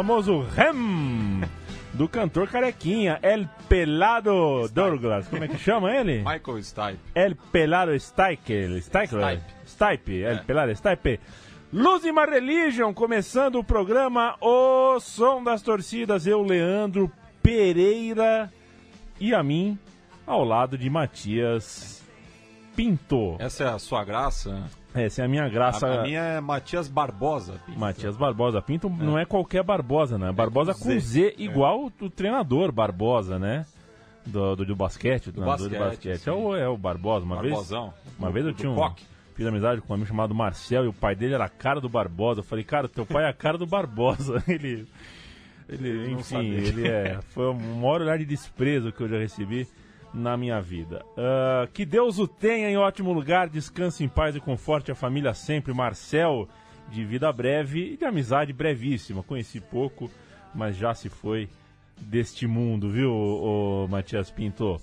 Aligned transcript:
famoso 0.00 0.40
REM 0.56 1.42
do 1.92 2.08
cantor 2.08 2.48
carequinha, 2.48 3.18
El 3.20 3.46
Pelado 3.68 4.66
Douglas. 4.72 5.28
Como 5.28 5.44
é 5.44 5.48
que 5.48 5.58
chama 5.58 5.94
ele? 5.94 6.24
Michael 6.24 6.62
Stipe. 6.64 6.98
El 7.14 7.36
Pelado 7.36 7.92
Stipe. 8.00 8.80
Stipe. 8.80 9.42
Stipe. 9.66 10.22
El 10.22 10.36
É. 10.38 10.42
Pelado 10.42 10.74
Stipe. 10.74 11.20
Luz 11.70 12.02
e 12.06 12.12
Religion, 12.12 12.94
começando 12.94 13.56
o 13.56 13.64
programa 13.64 14.36
O 14.40 14.98
Som 15.00 15.44
das 15.44 15.60
Torcidas. 15.60 16.26
Eu, 16.26 16.42
Leandro 16.42 17.12
Pereira 17.42 18.50
e 19.20 19.34
a 19.34 19.42
mim, 19.42 19.78
ao 20.26 20.42
lado 20.44 20.78
de 20.78 20.88
Matias 20.88 22.02
Pinto. 22.74 23.36
Essa 23.38 23.64
é 23.64 23.68
a 23.68 23.78
sua 23.78 24.02
graça? 24.02 24.64
Essa 24.94 25.22
é 25.22 25.24
a 25.24 25.28
minha 25.28 25.48
graça. 25.48 25.86
A, 25.86 26.00
a 26.00 26.02
minha 26.02 26.20
é 26.20 26.40
Matias 26.40 26.88
Barbosa. 26.88 27.54
Pinto. 27.64 27.78
Matias 27.78 28.16
Barbosa 28.16 28.60
Pinto 28.60 28.88
não 28.90 29.18
é 29.18 29.24
qualquer 29.24 29.62
Barbosa, 29.62 30.18
né? 30.18 30.32
Barbosa 30.32 30.72
com 30.74 30.80
com 30.80 30.90
Z. 30.90 31.00
Z, 31.00 31.34
igual 31.38 31.86
o 32.00 32.10
treinador 32.10 32.72
Barbosa, 32.72 33.38
né? 33.38 33.64
Do, 34.26 34.54
do, 34.56 34.66
do 34.66 34.76
basquete, 34.76 35.28
o 35.28 35.32
treinador 35.32 35.68
do 35.68 35.78
basquete, 35.78 35.88
basquete. 35.90 36.18
sim. 36.18 36.30
É 36.30 36.32
o, 36.32 36.56
é 36.56 36.68
o 36.68 36.76
Barbosa. 36.76 37.24
Uma 37.24 37.36
Barbosão. 37.36 37.90
vez, 38.04 38.18
uma 38.18 38.30
vez 38.30 38.46
eu 38.46 38.52
Do 38.52 38.58
tinha 38.58 38.70
um, 38.70 38.74
Coque. 38.74 39.04
fiz 39.34 39.46
amizade 39.46 39.80
com 39.80 39.92
um 39.92 39.94
amigo 39.94 40.08
chamado 40.08 40.34
Marcel 40.34 40.84
e 40.84 40.88
o 40.88 40.92
pai 40.92 41.14
dele 41.14 41.34
era 41.34 41.44
a 41.44 41.48
cara 41.48 41.80
do 41.80 41.88
Barbosa. 41.88 42.40
Eu 42.40 42.44
falei, 42.44 42.64
cara, 42.64 42.88
teu 42.88 43.06
pai 43.06 43.24
é 43.24 43.28
a 43.28 43.32
cara 43.32 43.56
do 43.56 43.66
Barbosa. 43.66 44.42
Ele, 44.48 44.86
ele 45.68 46.10
enfim, 46.14 46.50
ele 46.50 46.88
é. 46.88 47.20
Foi 47.28 47.46
o 47.46 47.54
maior 47.54 48.00
olhar 48.00 48.18
de 48.18 48.24
desprezo 48.24 48.90
que 48.90 49.00
eu 49.02 49.08
já 49.08 49.18
recebi 49.18 49.68
na 50.12 50.36
minha 50.36 50.60
vida. 50.60 51.04
Ah, 51.16 51.68
que 51.72 51.84
Deus 51.84 52.18
o 52.18 52.26
tenha 52.26 52.70
em 52.70 52.76
ótimo 52.76 53.12
lugar, 53.12 53.48
descanse 53.48 54.04
em 54.04 54.08
paz 54.08 54.34
e 54.36 54.40
conforte 54.40 54.90
a 54.90 54.94
família 54.94 55.34
sempre. 55.34 55.72
Marcel, 55.72 56.48
de 56.90 57.04
vida 57.04 57.32
breve 57.32 57.92
e 57.92 57.96
de 57.96 58.04
amizade 58.04 58.52
brevíssima. 58.52 59.22
Conheci 59.22 59.60
pouco, 59.60 60.10
mas 60.54 60.76
já 60.76 60.94
se 60.94 61.08
foi 61.08 61.48
deste 62.00 62.46
mundo, 62.46 62.90
viu, 62.90 63.12
ô, 63.12 63.84
ô, 63.84 63.88
Matias 63.88 64.30
Pinto? 64.30 64.80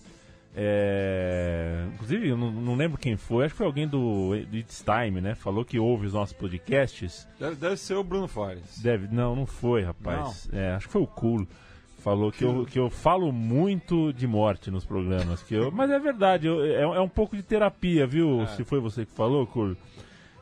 É, 0.60 1.86
Inclusive, 1.94 2.30
eu 2.30 2.38
não, 2.38 2.52
não 2.52 2.76
lembro 2.76 2.98
quem 2.98 3.16
foi, 3.16 3.46
acho 3.46 3.54
que 3.54 3.58
foi 3.60 3.68
alguém 3.68 3.88
do, 3.88 4.36
It's 4.36 4.84
Time, 4.84 5.22
né? 5.22 5.36
Falou 5.36 5.64
que 5.64 5.78
ouve 5.78 6.08
os 6.08 6.14
nossos 6.14 6.34
podcasts. 6.34 7.28
Deve, 7.40 7.56
deve 7.56 7.78
ser 7.78 7.94
o 7.94 8.04
Bruno 8.04 8.28
Fares. 8.28 8.80
Deve, 8.82 9.08
não, 9.14 9.36
não 9.36 9.46
foi, 9.46 9.84
rapaz. 9.84 10.50
É, 10.52 10.72
acho 10.72 10.88
que 10.88 10.94
foi 10.94 11.02
o 11.02 11.08
Cool. 11.08 11.48
Falou 11.98 12.32
que 12.32 12.44
eu, 12.44 12.66
que 12.66 12.80
eu 12.80 12.90
falo 12.90 13.32
muito 13.32 14.14
de 14.14 14.28
morte 14.28 14.70
nos 14.72 14.86
programas. 14.86 15.42
Que 15.44 15.56
eu, 15.56 15.72
mas 15.74 15.90
é 15.90 16.00
verdade, 16.00 16.48
eu- 16.48 16.64
é, 16.64 16.82
é 16.82 17.02
um 17.02 17.10
pouco 17.10 17.36
de 17.36 17.44
terapia, 17.44 18.06
viu? 18.08 18.46
Se 18.56 18.64
foi 18.64 18.80
você 18.80 19.06
que 19.06 19.12
falou, 19.12 19.46
Cool. 19.48 19.76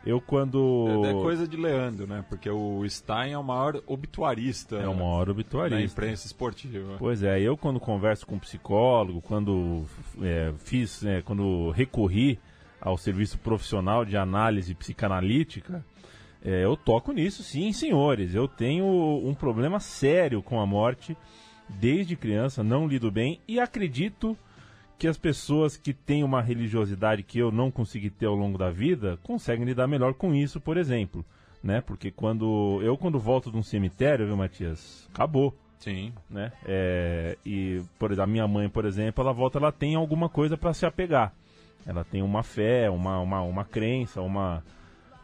Eu 0.05 0.21
quando. 0.21 1.03
É, 1.03 1.09
é 1.09 1.13
coisa 1.13 1.47
de 1.47 1.57
Leandro, 1.57 2.05
né? 2.05 2.23
Porque 2.29 2.47
o 2.47 2.87
Stein 2.87 3.31
é 3.31 3.37
o 3.37 3.43
maior 3.43 3.81
obituarista 3.87 4.75
É 4.75 4.87
hora 4.87 5.25
na 5.25 5.31
obituarista. 5.31 5.81
imprensa 5.81 6.27
esportiva. 6.27 6.95
Pois 6.99 7.23
é, 7.23 7.41
eu 7.41 7.57
quando 7.57 7.79
converso 7.79 8.27
com 8.27 8.35
um 8.35 8.39
psicólogo, 8.39 9.19
quando 9.19 9.83
é, 10.21 10.53
fiz, 10.59 11.03
é, 11.03 11.23
quando 11.23 11.71
recorri 11.71 12.37
ao 12.79 12.99
serviço 12.99 13.39
profissional 13.39 14.05
de 14.05 14.15
análise 14.15 14.75
psicanalítica, 14.75 15.83
é, 16.43 16.63
eu 16.63 16.77
toco 16.77 17.11
nisso, 17.11 17.41
sim, 17.41 17.73
senhores. 17.73 18.35
Eu 18.35 18.47
tenho 18.47 18.85
um 18.85 19.33
problema 19.33 19.79
sério 19.79 20.43
com 20.43 20.61
a 20.61 20.65
morte 20.67 21.17
desde 21.69 22.15
criança, 22.15 22.63
não 22.63 22.87
lido 22.87 23.11
bem 23.11 23.39
e 23.47 23.59
acredito 23.59 24.37
que 24.97 25.07
as 25.07 25.17
pessoas 25.17 25.75
que 25.75 25.93
têm 25.93 26.23
uma 26.23 26.41
religiosidade 26.41 27.21
que 27.23 27.37
eu 27.39 27.51
não 27.51 27.69
consegui 27.69 28.09
ter 28.09 28.27
ao 28.27 28.35
longo 28.35 28.57
da 28.57 28.69
vida 28.71 29.17
conseguem 29.23 29.65
lidar 29.65 29.87
melhor 29.87 30.13
com 30.13 30.33
isso, 30.33 30.61
por 30.61 30.77
exemplo, 30.77 31.25
né? 31.61 31.81
Porque 31.81 32.11
quando 32.11 32.79
eu 32.81 32.97
quando 32.97 33.19
volto 33.19 33.51
de 33.51 33.57
um 33.57 33.63
cemitério, 33.63 34.25
viu, 34.25 34.37
Matias, 34.37 35.09
acabou 35.13 35.53
Sim. 35.79 36.13
né? 36.29 36.51
É, 36.65 37.37
e 37.45 37.81
por 37.99 38.11
exemplo, 38.11 38.23
a 38.23 38.27
minha 38.31 38.47
mãe, 38.47 38.69
por 38.69 38.85
exemplo, 38.85 39.21
ela 39.21 39.33
volta, 39.33 39.57
ela 39.57 39.71
tem 39.71 39.95
alguma 39.95 40.29
coisa 40.29 40.55
para 40.57 40.73
se 40.73 40.85
apegar. 40.85 41.33
Ela 41.85 42.03
tem 42.03 42.21
uma 42.23 42.41
fé, 42.41 42.89
uma, 42.89 43.19
uma, 43.19 43.41
uma 43.41 43.63
crença, 43.65 44.21
uma, 44.21 44.63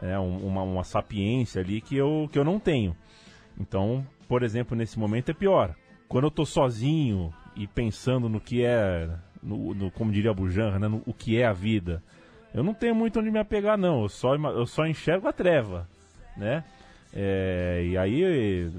é, 0.02 0.20
um- 0.20 0.46
uma, 0.46 0.62
uma 0.64 0.84
sapiência 0.84 1.62
ali 1.62 1.80
que 1.82 1.96
eu, 1.96 2.30
que 2.32 2.38
eu 2.38 2.44
não 2.44 2.60
tenho. 2.60 2.96
Então, 3.60 4.06
por 4.28 4.44
exemplo, 4.44 4.76
nesse 4.78 5.00
momento 5.00 5.30
é 5.30 5.34
pior. 5.34 5.74
Quando 6.12 6.26
eu 6.26 6.32
tô 6.32 6.46
sozinho 6.46 7.34
e 7.56 7.66
pensando 7.68 8.28
no 8.30 8.40
que 8.40 8.64
é, 8.64 9.10
no, 9.42 9.74
no- 9.74 9.92
como 9.92 10.12
diria 10.12 10.34
Bujanra, 10.34 10.78
né, 10.78 10.88
no, 10.88 11.02
o 11.06 11.14
que 11.14 11.38
é 11.38 11.46
a 11.46 11.54
vida, 11.54 12.04
eu 12.54 12.64
não 12.64 12.74
tenho 12.74 12.94
muito 12.94 13.20
onde 13.20 13.32
me 13.32 13.40
apegar, 13.40 13.78
não. 13.78 14.04
Eu 14.04 14.10
só, 14.10 14.36
eu 14.36 14.66
só 14.66 14.86
enxergo 14.86 15.28
a 15.28 15.34
treva, 15.34 15.88
né? 16.36 16.64
É, 17.14 17.84
e 17.90 17.98
aí 17.98 18.72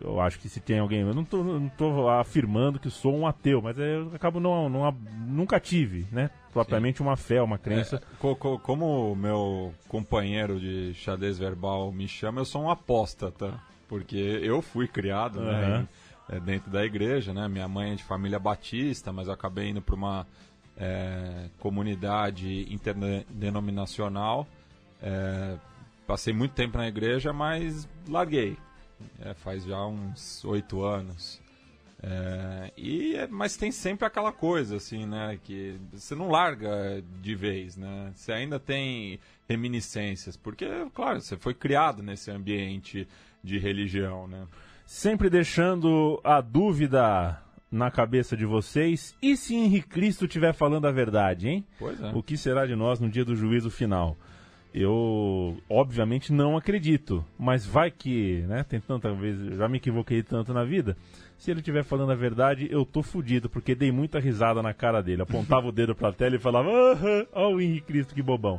eu 0.00 0.20
acho 0.20 0.38
que 0.38 0.48
se 0.48 0.60
tem 0.60 0.78
alguém. 0.78 1.00
Eu 1.00 1.14
não 1.14 1.24
tô, 1.24 1.42
não 1.42 1.68
tô 1.70 2.08
afirmando 2.10 2.78
que 2.78 2.90
sou 2.90 3.16
um 3.16 3.26
ateu, 3.26 3.62
mas 3.62 3.78
eu 3.78 4.10
acabo 4.14 4.38
não, 4.40 4.68
não 4.68 4.94
nunca 5.26 5.58
tive, 5.58 6.06
né? 6.12 6.28
Propriamente 6.52 7.00
uma 7.00 7.16
fé, 7.16 7.40
uma 7.40 7.56
crença. 7.56 7.96
É, 7.96 8.00
co- 8.18 8.36
co- 8.36 8.58
como 8.58 9.12
o 9.12 9.16
meu 9.16 9.72
companheiro 9.88 10.60
de 10.60 10.92
xadrez 10.94 11.38
verbal 11.38 11.90
me 11.90 12.06
chama, 12.06 12.40
eu 12.40 12.44
sou 12.44 12.62
um 12.62 12.70
apóstata. 12.70 13.54
Porque 13.88 14.16
eu 14.42 14.60
fui 14.60 14.86
criado 14.86 15.40
né. 15.40 15.86
É, 16.28 16.38
dentro 16.40 16.70
da 16.70 16.84
igreja, 16.84 17.32
né? 17.32 17.48
Minha 17.48 17.68
mãe 17.68 17.92
é 17.92 17.94
de 17.94 18.04
família 18.04 18.38
batista, 18.38 19.12
mas 19.12 19.28
acabei 19.28 19.70
indo 19.70 19.80
para 19.82 19.94
uma 19.94 20.26
é, 20.76 21.48
comunidade 21.58 22.72
interdenominacional. 22.72 24.46
É, 25.02 25.56
passei 26.06 26.32
muito 26.32 26.52
tempo 26.52 26.78
na 26.78 26.86
igreja, 26.88 27.32
mas 27.32 27.88
larguei. 28.08 28.56
É, 29.20 29.34
faz 29.34 29.64
já 29.64 29.84
uns 29.86 30.44
oito 30.44 30.82
anos. 30.82 31.40
É, 32.00 32.72
e, 32.76 33.16
é- 33.16 33.26
mas 33.26 33.56
tem 33.56 33.72
sempre 33.72 34.06
aquela 34.06 34.32
coisa, 34.32 34.76
assim, 34.76 35.04
né? 35.04 35.38
Que 35.42 35.76
você 35.92 36.14
não 36.14 36.28
larga 36.28 37.02
de 37.20 37.34
vez, 37.34 37.76
né? 37.76 38.12
Você 38.14 38.32
ainda 38.32 38.60
tem 38.60 39.18
reminiscências, 39.48 40.36
porque, 40.36 40.66
claro, 40.94 41.20
você 41.20 41.36
foi 41.36 41.54
criado 41.54 42.02
nesse 42.02 42.30
ambiente 42.30 43.08
de 43.42 43.58
religião, 43.58 44.28
né? 44.28 44.46
Sempre 44.90 45.28
deixando 45.28 46.18
a 46.24 46.40
dúvida 46.40 47.38
na 47.70 47.90
cabeça 47.90 48.34
de 48.34 48.46
vocês. 48.46 49.14
E 49.20 49.36
se 49.36 49.54
Henrique 49.54 49.86
Cristo 49.86 50.24
estiver 50.24 50.54
falando 50.54 50.86
a 50.86 50.90
verdade, 50.90 51.46
hein? 51.46 51.66
Pois 51.78 52.00
é. 52.02 52.10
O 52.14 52.22
que 52.22 52.38
será 52.38 52.64
de 52.64 52.74
nós 52.74 52.98
no 52.98 53.06
dia 53.06 53.22
do 53.22 53.36
juízo 53.36 53.70
final? 53.70 54.16
Eu, 54.72 55.58
obviamente, 55.68 56.32
não 56.32 56.56
acredito, 56.56 57.22
mas 57.38 57.66
vai 57.66 57.90
que, 57.90 58.40
né? 58.48 58.64
Tem 58.64 58.80
tanta 58.80 59.12
vez, 59.12 59.38
já 59.58 59.68
me 59.68 59.76
equivoquei 59.76 60.22
tanto 60.22 60.54
na 60.54 60.64
vida. 60.64 60.96
Se 61.36 61.50
ele 61.50 61.60
estiver 61.60 61.84
falando 61.84 62.12
a 62.12 62.16
verdade, 62.16 62.66
eu 62.70 62.86
tô 62.86 63.02
fudido, 63.02 63.50
porque 63.50 63.74
dei 63.74 63.92
muita 63.92 64.18
risada 64.18 64.62
na 64.62 64.72
cara 64.72 65.02
dele. 65.02 65.20
Apontava 65.20 65.68
o 65.68 65.72
dedo 65.72 65.94
pra 65.94 66.12
tela 66.12 66.36
e 66.36 66.40
falava: 66.40 66.70
Aham, 66.70 67.26
ó 67.34 67.50
o 67.50 67.60
Henrique 67.60 67.88
Cristo, 67.88 68.14
que 68.14 68.22
bobão. 68.22 68.58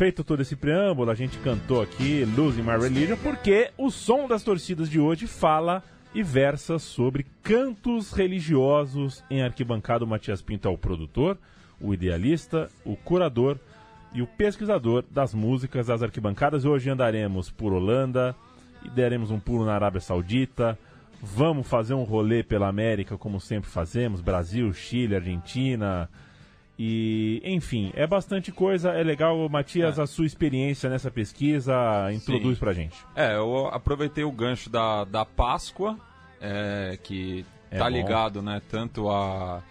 Feito 0.00 0.24
todo 0.24 0.40
esse 0.40 0.56
preâmbulo, 0.56 1.10
a 1.10 1.14
gente 1.14 1.36
cantou 1.40 1.82
aqui 1.82 2.24
Losing 2.24 2.62
My 2.62 2.78
Religion, 2.78 3.18
porque 3.18 3.70
o 3.76 3.90
som 3.90 4.26
das 4.26 4.42
torcidas 4.42 4.88
de 4.88 4.98
hoje 4.98 5.26
fala 5.26 5.82
e 6.14 6.22
versa 6.22 6.78
sobre 6.78 7.26
cantos 7.42 8.10
religiosos 8.10 9.22
em 9.28 9.42
arquibancada. 9.42 10.02
O 10.02 10.08
Matias 10.08 10.40
Pinto 10.40 10.66
é 10.66 10.70
o 10.70 10.78
produtor, 10.78 11.36
o 11.78 11.92
idealista, 11.92 12.70
o 12.82 12.96
curador 12.96 13.58
e 14.14 14.22
o 14.22 14.26
pesquisador 14.26 15.04
das 15.10 15.34
músicas 15.34 15.88
das 15.88 16.02
arquibancadas. 16.02 16.64
Hoje 16.64 16.88
andaremos 16.88 17.50
por 17.50 17.74
Holanda 17.74 18.34
e 18.82 18.88
deremos 18.88 19.30
um 19.30 19.38
pulo 19.38 19.66
na 19.66 19.74
Arábia 19.74 20.00
Saudita. 20.00 20.78
Vamos 21.20 21.68
fazer 21.68 21.92
um 21.92 22.04
rolê 22.04 22.42
pela 22.42 22.68
América, 22.68 23.18
como 23.18 23.38
sempre 23.38 23.68
fazemos: 23.68 24.22
Brasil, 24.22 24.72
Chile, 24.72 25.16
Argentina. 25.16 26.08
E, 26.82 27.42
enfim, 27.44 27.92
é 27.94 28.06
bastante 28.06 28.50
coisa. 28.50 28.92
É 28.92 29.02
legal, 29.02 29.46
Matias, 29.50 29.98
É. 29.98 30.02
a 30.02 30.06
sua 30.06 30.24
experiência 30.24 30.88
nessa 30.88 31.10
pesquisa 31.10 31.74
introduz 32.10 32.54
Sim. 32.56 32.60
pra 32.60 32.72
gente. 32.72 32.96
É, 33.14 33.36
eu 33.36 33.66
aproveitei 33.66 34.24
o 34.24 34.32
gancho 34.32 34.70
da, 34.70 35.04
da 35.04 35.26
Páscoa, 35.26 35.98
é, 36.40 36.98
que 37.02 37.44
É 37.70 37.76
tá 37.76 37.84
bom. 37.84 37.90
ligado, 37.90 38.40
né, 38.40 38.62
tanto 38.70 39.10
a, 39.10 39.62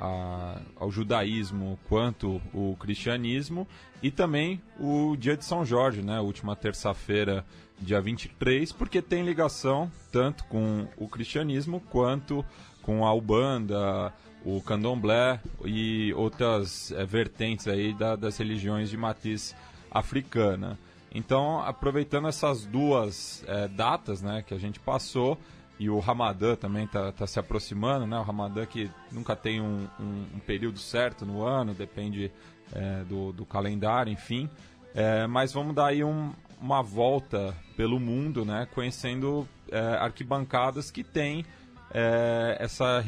a- 0.00 0.60
ao 0.74 0.90
judaísmo 0.90 1.78
quanto 1.88 2.42
o 2.52 2.76
cristianismo, 2.80 3.64
e 4.02 4.10
também 4.10 4.60
o 4.80 5.14
dia 5.16 5.36
de 5.36 5.44
São 5.44 5.64
Jorge, 5.64 6.02
né, 6.02 6.18
última 6.18 6.56
terça-feira 6.56 7.44
dia 7.78 8.00
23, 8.00 8.72
porque 8.72 9.00
tem 9.00 9.22
ligação 9.22 9.88
tanto 10.10 10.44
com 10.46 10.88
o 10.96 11.06
cristianismo 11.06 11.80
quanto 11.92 12.44
com 12.86 13.04
a 13.04 13.12
Ubanda, 13.12 14.14
o 14.44 14.62
Candomblé 14.62 15.40
e 15.64 16.14
outras 16.14 16.92
é, 16.92 17.04
vertentes 17.04 17.66
aí 17.66 17.92
da, 17.92 18.14
das 18.14 18.38
religiões 18.38 18.88
de 18.88 18.96
matriz 18.96 19.54
africana. 19.90 20.78
Então, 21.12 21.60
aproveitando 21.60 22.28
essas 22.28 22.64
duas 22.64 23.44
é, 23.48 23.66
datas 23.66 24.22
né, 24.22 24.44
que 24.46 24.54
a 24.54 24.58
gente 24.58 24.78
passou, 24.78 25.36
e 25.78 25.90
o 25.90 25.98
Ramadã 25.98 26.54
também 26.54 26.84
está 26.84 27.12
tá 27.12 27.26
se 27.26 27.38
aproximando, 27.38 28.06
né? 28.06 28.18
O 28.18 28.22
Ramadã 28.22 28.64
que 28.64 28.90
nunca 29.12 29.36
tem 29.36 29.60
um, 29.60 29.86
um, 30.00 30.26
um 30.36 30.38
período 30.38 30.78
certo 30.78 31.26
no 31.26 31.44
ano, 31.44 31.74
depende 31.74 32.32
é, 32.72 33.04
do, 33.04 33.30
do, 33.30 33.44
calendário, 33.44 34.10
enfim. 34.10 34.48
É, 34.94 35.26
mas 35.26 35.52
vamos 35.52 35.74
dar 35.74 35.88
aí 35.88 36.02
um, 36.02 36.32
uma 36.58 36.82
volta 36.82 37.54
pelo 37.76 38.00
mundo, 38.00 38.42
né? 38.42 38.66
Conhecendo 38.74 39.46
é, 39.70 39.78
arquibancadas 39.78 40.90
que 40.90 41.04
têm 41.04 41.44
é, 41.90 42.56
essa 42.60 43.00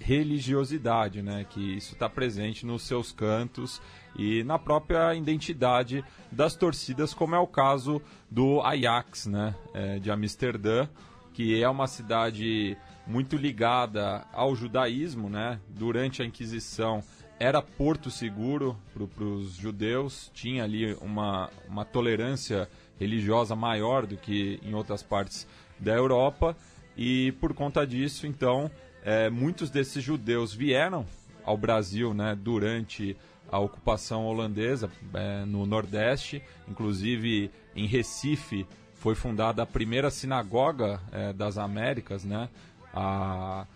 religiosidade, 0.00 1.22
né? 1.22 1.46
Que 1.48 1.76
isso 1.76 1.94
está 1.94 2.08
presente 2.08 2.64
nos 2.64 2.82
seus 2.82 3.12
cantos 3.12 3.80
e 4.18 4.42
na 4.44 4.58
própria 4.58 5.14
identidade 5.14 6.04
das 6.30 6.54
torcidas, 6.54 7.12
como 7.12 7.34
é 7.34 7.38
o 7.38 7.46
caso 7.46 8.00
do 8.30 8.60
Ajax, 8.62 9.26
né? 9.26 9.54
É, 9.74 9.98
de 9.98 10.10
Amsterdã, 10.10 10.88
que 11.32 11.62
é 11.62 11.68
uma 11.68 11.86
cidade 11.86 12.76
muito 13.06 13.36
ligada 13.36 14.24
ao 14.32 14.56
judaísmo, 14.56 15.28
né? 15.28 15.60
Durante 15.68 16.22
a 16.22 16.24
Inquisição 16.24 17.02
era 17.38 17.60
porto 17.60 18.10
seguro 18.10 18.76
para 18.94 19.24
os 19.24 19.52
judeus, 19.54 20.30
tinha 20.32 20.64
ali 20.64 20.94
uma, 20.94 21.50
uma 21.68 21.84
tolerância 21.84 22.68
religiosa 22.98 23.54
maior 23.54 24.06
do 24.06 24.16
que 24.16 24.58
em 24.62 24.74
outras 24.74 25.02
partes 25.02 25.46
da 25.78 25.92
Europa 25.92 26.56
e 26.96 27.32
por 27.32 27.52
conta 27.52 27.86
disso, 27.86 28.26
então, 28.26 28.70
é, 29.04 29.28
muitos 29.28 29.70
desses 29.70 30.02
judeus 30.02 30.54
vieram 30.54 31.06
ao 31.44 31.56
Brasil, 31.56 32.14
né? 32.14 32.36
Durante 32.40 33.16
a 33.50 33.58
ocupação 33.58 34.26
holandesa 34.26 34.90
é, 35.14 35.44
no 35.44 35.66
Nordeste, 35.66 36.42
inclusive 36.68 37.50
em 37.74 37.86
Recife 37.86 38.66
foi 38.94 39.14
fundada 39.14 39.62
a 39.62 39.66
primeira 39.66 40.10
sinagoga 40.10 41.00
é, 41.12 41.32
das 41.32 41.58
Américas, 41.58 42.24
né? 42.24 42.48
A 42.92 43.66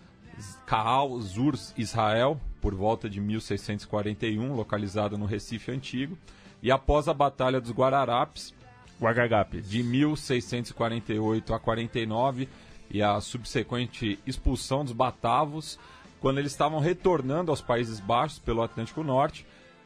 Kaal 0.65 1.19
Zur 1.21 1.53
Israel, 1.77 2.39
por 2.59 2.73
volta 2.73 3.09
de 3.09 3.21
1641, 3.21 4.53
localizada 4.53 5.17
no 5.17 5.25
Recife 5.25 5.71
Antigo. 5.71 6.17
E 6.61 6.71
após 6.71 7.07
a 7.07 7.13
Batalha 7.13 7.61
dos 7.61 7.71
Guararapes, 7.71 8.53
Guaragapes. 8.99 9.69
de 9.69 9.81
1648 9.81 11.53
a 11.53 11.59
49, 11.59 12.49
e 12.93 13.01
a 13.01 13.19
subsequente 13.21 14.19
expulsão 14.25 14.83
dos 14.83 14.93
batavos, 14.93 15.79
quando 16.19 16.37
eles 16.37 16.51
estavam 16.51 16.79
retornando 16.79 17.51
aos 17.51 17.61
Países 17.61 17.99
Baixos 17.99 18.39
pelo 18.39 18.61
Atlântico 18.61 19.03
Norte, 19.03 19.45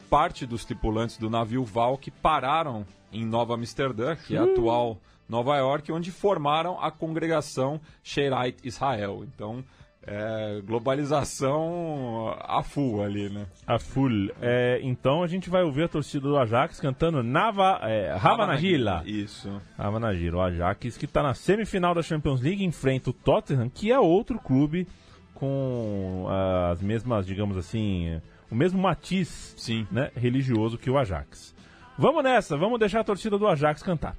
parte 0.10 0.46
dos 0.46 0.66
tripulantes 0.66 1.18
do 1.18 1.30
navio 1.30 1.64
Valk 1.64 2.10
pararam 2.12 2.86
em 3.12 3.26
Nova 3.26 3.54
Amsterdã, 3.54 4.16
que 4.16 4.36
é 4.36 4.40
a 4.40 4.44
atual 4.44 4.98
Nova 5.28 5.56
York, 5.58 5.92
onde 5.92 6.12
formaram 6.12 6.80
a 6.80 6.92
congregação 6.92 7.80
Sherait 8.04 8.58
Israel. 8.64 9.24
Então, 9.24 9.64
é, 10.08 10.62
globalização 10.66 12.36
a 12.40 12.62
full 12.62 13.04
ali, 13.04 13.30
né? 13.30 13.48
A 13.66 13.80
full. 13.80 14.30
É, 14.42 14.80
então 14.84 15.24
a 15.24 15.28
gente 15.28 15.50
vai 15.50 15.64
ouvir 15.64 15.84
a 15.84 15.88
torcida 15.88 16.28
do 16.28 16.38
Ajax 16.38 16.80
cantando 16.80 17.24
Nava, 17.24 17.80
é, 17.82 18.12
Havanagila. 18.12 19.04
Isso. 19.06 19.62
Havanagila. 19.78 20.38
O 20.38 20.42
Ajax 20.42 20.98
que 20.98 21.06
está 21.06 21.24
na 21.24 21.34
semifinal 21.34 21.96
da 21.96 22.02
Champions 22.02 22.42
League 22.42 22.64
enfrenta 22.64 23.10
o 23.10 23.14
Tottenham, 23.14 23.70
que 23.70 23.92
é 23.92 24.00
outro 24.00 24.40
clube 24.40 24.88
com 25.34 26.28
as 26.72 26.82
mesmas, 26.82 27.26
digamos 27.26 27.58
assim, 27.58 28.22
o 28.50 28.56
mesmo 28.56 28.82
matiz 28.82 29.54
Sim. 29.58 29.86
Né, 29.92 30.12
religioso 30.16 30.78
que 30.78 30.90
o 30.90 30.98
Ajax. 30.98 31.54
Vamos 31.98 32.24
nessa, 32.24 32.58
vamos 32.58 32.80
deixar 32.80 33.02
a 33.02 33.04
torcida 33.04 33.38
do 33.38 33.48
Ajax 33.48 33.82
cantar. 33.82 34.16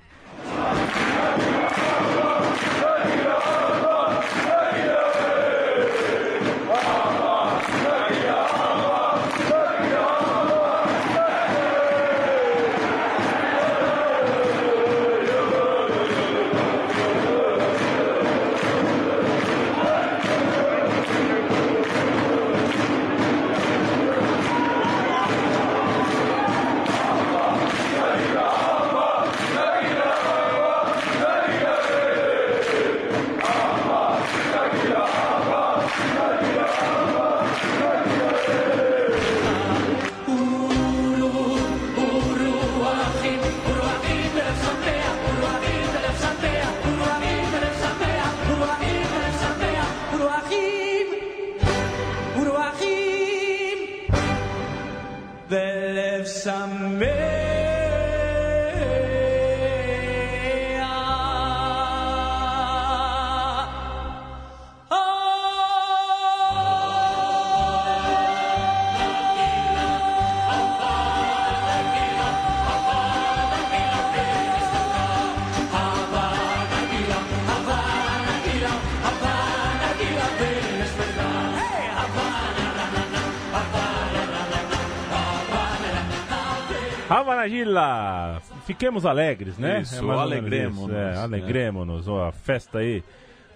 Ravanagila! 87.47 88.43
Fiquemos 88.67 89.07
alegres, 89.07 89.57
né? 89.57 89.81
Isso, 89.81 89.95
é 89.97 90.15
alegremos-nos. 90.15 90.97
É, 90.97 91.17
alegremos-nos. 91.17 92.09
A 92.09 92.33
festa 92.33 92.79
aí 92.79 93.03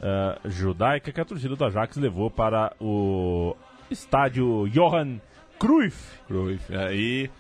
uh, 0.01 0.49
judaica 0.49 1.13
que 1.13 1.21
a 1.21 1.25
torcida 1.25 1.57
do 1.57 1.65
Ajax 1.65 1.97
levou 1.97 2.31
para 2.31 2.73
o 2.81 3.57
estádio 3.91 4.69
Johan 4.69 5.21
Cruyff. 5.59 6.19
Cruyff. 6.27 6.73
É, 6.73 6.95
e 6.95 7.31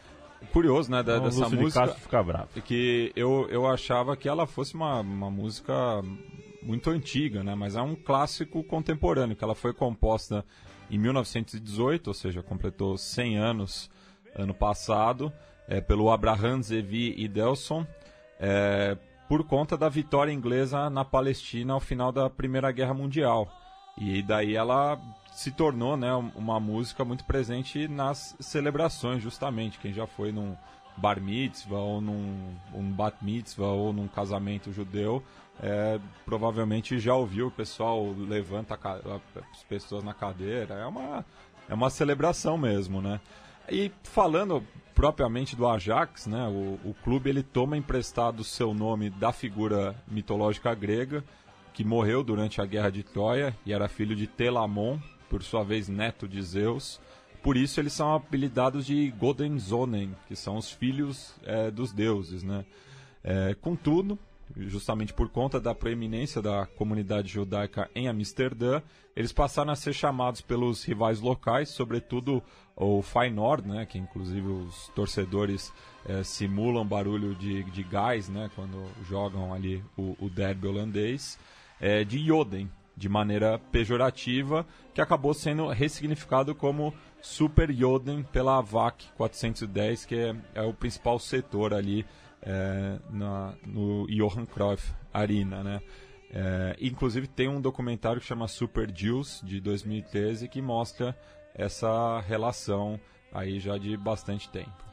curioso, 0.52 0.90
né, 0.90 1.02
da, 1.02 1.14
Então, 1.14 1.24
dessa 1.26 1.40
Lúcio 1.40 1.56
de 1.56 1.62
música, 1.62 1.88
fica 1.88 2.22
bravo. 2.22 2.48
que 2.64 3.12
eu, 3.14 3.46
eu 3.50 3.66
achava 3.66 4.16
que 4.16 4.28
ela 4.28 4.46
fosse 4.46 4.74
uma, 4.74 5.00
uma 5.00 5.30
música 5.30 6.02
muito 6.62 6.90
antiga, 6.90 7.42
né, 7.42 7.54
mas 7.54 7.76
é 7.76 7.80
um 7.80 7.94
clássico 7.94 8.62
contemporâneo, 8.64 9.36
que 9.36 9.44
ela 9.44 9.54
foi 9.54 9.72
composta 9.72 10.44
em 10.90 10.98
1918, 10.98 12.08
ou 12.08 12.14
seja, 12.14 12.42
completou 12.42 12.98
100 12.98 13.38
anos 13.38 13.90
ano 14.34 14.54
passado, 14.54 15.32
é, 15.70 15.80
pelo 15.80 16.10
Abraham 16.10 16.60
Zevi 16.60 17.14
e 17.16 17.28
Delson, 17.28 17.86
é, 18.40 18.98
por 19.28 19.44
conta 19.44 19.78
da 19.78 19.88
vitória 19.88 20.32
inglesa 20.32 20.90
na 20.90 21.04
Palestina 21.04 21.72
ao 21.72 21.80
final 21.80 22.10
da 22.10 22.28
Primeira 22.28 22.72
Guerra 22.72 22.92
Mundial. 22.92 23.48
E 23.96 24.20
daí 24.22 24.56
ela 24.56 25.00
se 25.32 25.52
tornou 25.52 25.96
né, 25.96 26.12
uma 26.34 26.58
música 26.58 27.04
muito 27.04 27.24
presente 27.24 27.86
nas 27.86 28.34
celebrações, 28.40 29.22
justamente. 29.22 29.78
Quem 29.78 29.92
já 29.92 30.06
foi 30.06 30.32
num 30.32 30.56
bar 30.96 31.20
mitzvah, 31.20 31.78
ou 31.78 32.00
num 32.00 32.56
um 32.74 32.90
bat 32.90 33.16
mitzvah, 33.22 33.68
ou 33.68 33.92
num 33.92 34.08
casamento 34.08 34.72
judeu, 34.72 35.22
é, 35.62 36.00
provavelmente 36.24 36.98
já 36.98 37.14
ouviu 37.14 37.46
o 37.46 37.50
pessoal 37.50 38.12
levanta 38.18 38.74
as 38.74 39.62
pessoas 39.64 40.02
na 40.02 40.12
cadeira. 40.12 40.74
É 40.74 40.86
uma, 40.86 41.24
é 41.68 41.74
uma 41.74 41.90
celebração 41.90 42.58
mesmo, 42.58 43.00
né? 43.00 43.20
E 43.70 43.92
falando 44.02 44.64
propriamente 44.94 45.54
do 45.54 45.66
Ajax, 45.66 46.26
né, 46.26 46.46
o, 46.48 46.90
o 46.90 46.94
clube 47.02 47.30
ele 47.30 47.42
toma 47.42 47.76
emprestado 47.76 48.44
seu 48.44 48.74
nome 48.74 49.08
da 49.10 49.32
figura 49.32 49.94
mitológica 50.06 50.74
grega 50.74 51.24
que 51.72 51.84
morreu 51.84 52.22
durante 52.22 52.60
a 52.60 52.66
Guerra 52.66 52.90
de 52.90 53.02
Troia 53.02 53.56
e 53.64 53.72
era 53.72 53.88
filho 53.88 54.14
de 54.16 54.26
Telamon, 54.26 54.98
por 55.28 55.42
sua 55.42 55.62
vez 55.62 55.88
neto 55.88 56.28
de 56.28 56.42
Zeus. 56.42 57.00
Por 57.42 57.56
isso 57.56 57.80
eles 57.80 57.92
são 57.92 58.14
apelidados 58.14 58.84
de 58.84 59.10
Godenzonen, 59.12 60.14
que 60.26 60.36
são 60.36 60.56
os 60.56 60.70
filhos 60.70 61.34
eh, 61.44 61.70
dos 61.70 61.92
deuses, 61.92 62.42
né? 62.42 62.66
Eh, 63.24 63.56
contudo, 63.60 64.18
justamente 64.56 65.12
por 65.12 65.28
conta 65.28 65.60
da 65.60 65.74
proeminência 65.74 66.42
da 66.42 66.66
comunidade 66.66 67.28
judaica 67.28 67.90
em 67.94 68.08
Amsterdã, 68.08 68.82
eles 69.14 69.32
passaram 69.32 69.72
a 69.72 69.76
ser 69.76 69.92
chamados 69.92 70.40
pelos 70.40 70.84
rivais 70.84 71.20
locais, 71.20 71.70
sobretudo 71.70 72.42
o 72.76 73.02
Feyenoord, 73.02 73.68
né, 73.68 73.86
que 73.86 73.98
inclusive 73.98 74.46
os 74.46 74.88
torcedores 74.94 75.72
é, 76.06 76.22
simulam 76.22 76.86
barulho 76.86 77.34
de, 77.34 77.62
de 77.64 77.82
gás 77.82 78.28
né, 78.28 78.50
quando 78.54 78.84
jogam 79.08 79.52
ali 79.52 79.84
o, 79.96 80.16
o 80.18 80.30
derby 80.30 80.66
holandês, 80.66 81.38
é, 81.80 82.04
de 82.04 82.18
Joden, 82.18 82.70
de 82.96 83.08
maneira 83.08 83.58
pejorativa, 83.70 84.66
que 84.92 85.00
acabou 85.00 85.32
sendo 85.32 85.68
ressignificado 85.68 86.54
como 86.54 86.92
Super 87.22 87.72
Joden 87.72 88.22
pela 88.22 88.60
VAC 88.60 89.06
410, 89.16 90.04
que 90.04 90.14
é, 90.14 90.36
é 90.54 90.62
o 90.62 90.72
principal 90.72 91.18
setor 91.18 91.74
ali 91.74 92.04
é, 92.42 92.98
na, 93.10 93.54
no 93.66 94.06
Johan 94.06 94.46
Cruyff 94.46 94.92
Arena, 95.12 95.62
né? 95.62 95.80
É, 96.32 96.76
inclusive 96.80 97.26
tem 97.26 97.48
um 97.48 97.60
documentário 97.60 98.20
que 98.20 98.26
chama 98.26 98.46
Super 98.46 98.88
Juice 98.94 99.44
de 99.44 99.60
2013 99.60 100.48
que 100.48 100.62
mostra 100.62 101.16
essa 101.54 102.20
relação 102.20 103.00
aí 103.32 103.58
já 103.58 103.76
de 103.76 103.96
bastante 103.96 104.48
tempo. 104.48 104.90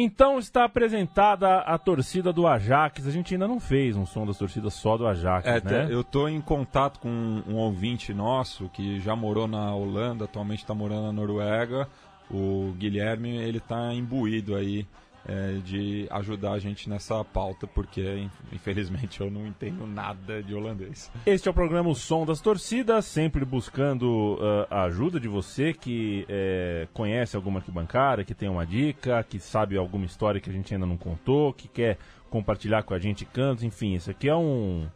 Então 0.00 0.38
está 0.38 0.64
apresentada 0.64 1.58
a 1.58 1.76
torcida 1.76 2.32
do 2.32 2.46
Ajax. 2.46 3.06
A 3.06 3.10
gente 3.10 3.34
ainda 3.34 3.48
não 3.48 3.58
fez 3.58 3.96
um 3.96 4.06
som 4.06 4.24
das 4.24 4.38
torcidas 4.38 4.74
só 4.74 4.96
do 4.96 5.06
Ajax, 5.06 5.46
É, 5.46 5.60
né? 5.60 5.88
Eu 5.90 6.02
estou 6.02 6.28
em 6.28 6.40
contato 6.40 7.00
com 7.00 7.08
um, 7.08 7.42
um 7.48 7.56
ouvinte 7.56 8.14
nosso 8.14 8.68
que 8.68 9.00
já 9.00 9.16
morou 9.16 9.48
na 9.48 9.74
Holanda, 9.74 10.24
atualmente 10.24 10.60
está 10.60 10.74
morando 10.74 11.06
na 11.06 11.12
Noruega. 11.12 11.88
O 12.30 12.72
Guilherme, 12.76 13.38
ele 13.38 13.58
está 13.58 13.92
imbuído 13.92 14.54
aí 14.54 14.86
é, 15.28 15.58
de 15.62 16.06
ajudar 16.10 16.52
a 16.52 16.58
gente 16.58 16.88
nessa 16.88 17.22
pauta, 17.22 17.66
porque 17.66 18.26
infelizmente 18.50 19.20
eu 19.20 19.30
não 19.30 19.46
entendo 19.46 19.86
nada 19.86 20.42
de 20.42 20.54
holandês. 20.54 21.12
Este 21.26 21.48
é 21.48 21.50
o 21.50 21.54
programa 21.54 21.90
O 21.90 21.94
Som 21.94 22.24
das 22.24 22.40
Torcidas, 22.40 23.04
sempre 23.04 23.44
buscando 23.44 24.38
uh, 24.40 24.66
a 24.70 24.84
ajuda 24.84 25.20
de 25.20 25.28
você 25.28 25.74
que 25.74 26.24
é, 26.28 26.88
conhece 26.94 27.36
alguma 27.36 27.58
arquibancada, 27.58 28.24
que 28.24 28.34
tem 28.34 28.48
uma 28.48 28.66
dica, 28.66 29.22
que 29.22 29.38
sabe 29.38 29.76
alguma 29.76 30.06
história 30.06 30.40
que 30.40 30.48
a 30.48 30.52
gente 30.52 30.72
ainda 30.72 30.86
não 30.86 30.96
contou, 30.96 31.52
que 31.52 31.68
quer 31.68 31.98
compartilhar 32.30 32.82
com 32.82 32.94
a 32.94 32.98
gente 32.98 33.24
cantos, 33.24 33.62
enfim, 33.62 33.94
isso 33.94 34.10
aqui 34.10 34.28
é 34.28 34.36
um 34.36 34.86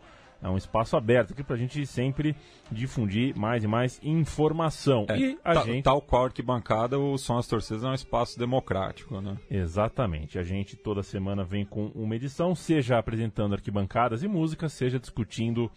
é 0.43 0.49
um 0.51 0.57
espaço 0.57 0.97
aberto 0.97 1.33
aqui 1.33 1.45
para 1.45 1.55
a 1.55 1.59
gente 1.59 1.87
sempre 1.87 2.35
difundir 2.71 3.39
mais 3.39 3.63
e 3.63 3.69
mais 3.69 4.01
informação. 4.03 5.07
É, 5.09 5.17
e 5.17 5.39
a 5.45 5.55
tal, 5.55 5.65
gente. 5.65 5.85
Tal 5.85 6.03
qual 6.03 6.25
arquibancada, 6.25 6.99
o 6.99 7.17
Som 7.17 7.37
das 7.37 7.47
Torcidas 7.47 7.85
é 7.85 7.89
um 7.89 7.95
espaço 7.95 8.37
democrático, 8.37 9.21
né? 9.21 9.37
Exatamente. 9.49 10.39
A 10.39 10.43
gente 10.43 10.77
toda 10.77 11.03
semana 11.03 11.45
vem 11.45 11.65
com 11.65 11.87
uma 11.95 12.17
edição, 12.17 12.57
seja 12.57 12.99
apresentando 12.99 13.55
arquibancadas 13.55 14.25
e 14.25 14.29
músicas, 14.29 14.73
seja 14.73 14.99
discutindo 14.99 15.71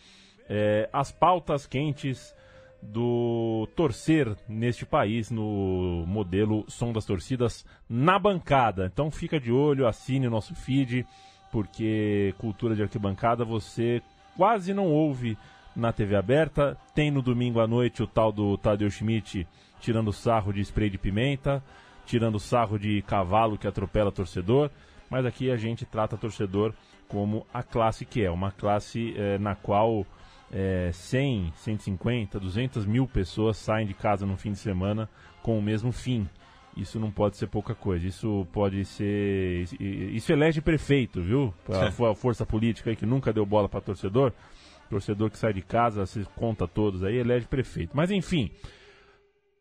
é, 0.50 0.90
as 0.92 1.12
pautas 1.12 1.68
quentes 1.68 2.34
do 2.82 3.68
torcer 3.76 4.36
neste 4.48 4.86
país 4.86 5.30
no 5.30 6.06
modelo 6.08 6.66
Som 6.68 6.92
das 6.92 7.06
Torcidas 7.06 7.64
na 7.88 8.18
bancada. 8.18 8.90
Então 8.92 9.12
fica 9.12 9.40
de 9.40 9.52
olho, 9.52 9.88
assine 9.88 10.28
o 10.28 10.32
nosso 10.32 10.56
feed, 10.56 11.06
porque 11.52 12.34
cultura 12.40 12.76
de 12.76 12.82
arquibancada 12.82 13.46
você 13.46 14.02
quase 14.36 14.74
não 14.74 14.92
ouve 14.92 15.38
na 15.76 15.92
TV 15.92 16.16
aberta. 16.16 16.78
Tem 16.94 17.12
no 17.12 17.22
domingo 17.22 17.60
à 17.60 17.68
noite 17.68 18.04
o 18.04 18.08
tal 18.08 18.32
do 18.32 18.58
Tadeu 18.58 18.90
Schmidt 18.90 19.48
tirando 19.80 20.12
sarro 20.12 20.52
de 20.52 20.62
spray 20.62 20.90
de 20.90 20.98
pimenta, 20.98 21.64
tirando 22.06 22.40
sarro 22.40 22.80
de 22.80 23.02
cavalo 23.04 23.58
que 23.58 23.68
atropela 23.68 24.12
torcedor. 24.12 24.70
Mas 25.10 25.26
aqui 25.26 25.52
a 25.52 25.58
gente 25.58 25.86
trata 25.86 26.18
torcedor 26.18 26.74
como 27.08 27.46
a 27.54 27.62
classe 27.62 28.06
que 28.06 28.24
é, 28.24 28.32
uma 28.32 28.52
classe 28.52 29.14
eh, 29.16 29.38
na 29.38 29.56
qual 29.56 30.06
eh, 30.52 30.90
100, 30.92 31.54
150, 31.56 32.40
200 32.40 32.86
mil 32.86 33.08
pessoas 33.08 33.58
saem 33.58 33.86
de 33.86 33.94
casa 33.94 34.26
no 34.26 34.36
fim 34.36 34.52
de 34.52 34.58
semana 34.58 35.08
com 35.44 35.60
o 35.60 35.62
mesmo 35.62 35.92
fim. 35.92 36.28
Isso 36.76 37.00
não 37.00 37.10
pode 37.10 37.38
ser 37.38 37.48
pouca 37.48 37.74
coisa. 37.74 38.06
Isso 38.06 38.46
pode 38.52 38.84
ser. 38.86 39.66
Isso 39.80 40.32
elege 40.32 40.62
prefeito, 40.62 41.22
viu? 41.22 41.54
A, 41.70 41.88
a 41.88 42.16
força 42.16 42.46
política 42.46 42.90
aí 42.90 42.96
que 42.96 43.06
nunca 43.06 43.32
deu 43.32 43.46
bola 43.46 43.70
para 43.70 43.82
torcedor. 43.82 44.34
Torcedor 44.90 45.32
que 45.32 45.38
sai 45.38 45.54
de 45.54 45.62
casa, 45.62 46.06
se 46.06 46.24
conta 46.36 46.68
todos 46.68 47.04
aí, 47.04 47.16
elege 47.18 47.48
prefeito. 47.48 47.92
Mas 47.96 48.12
enfim. 48.12 48.52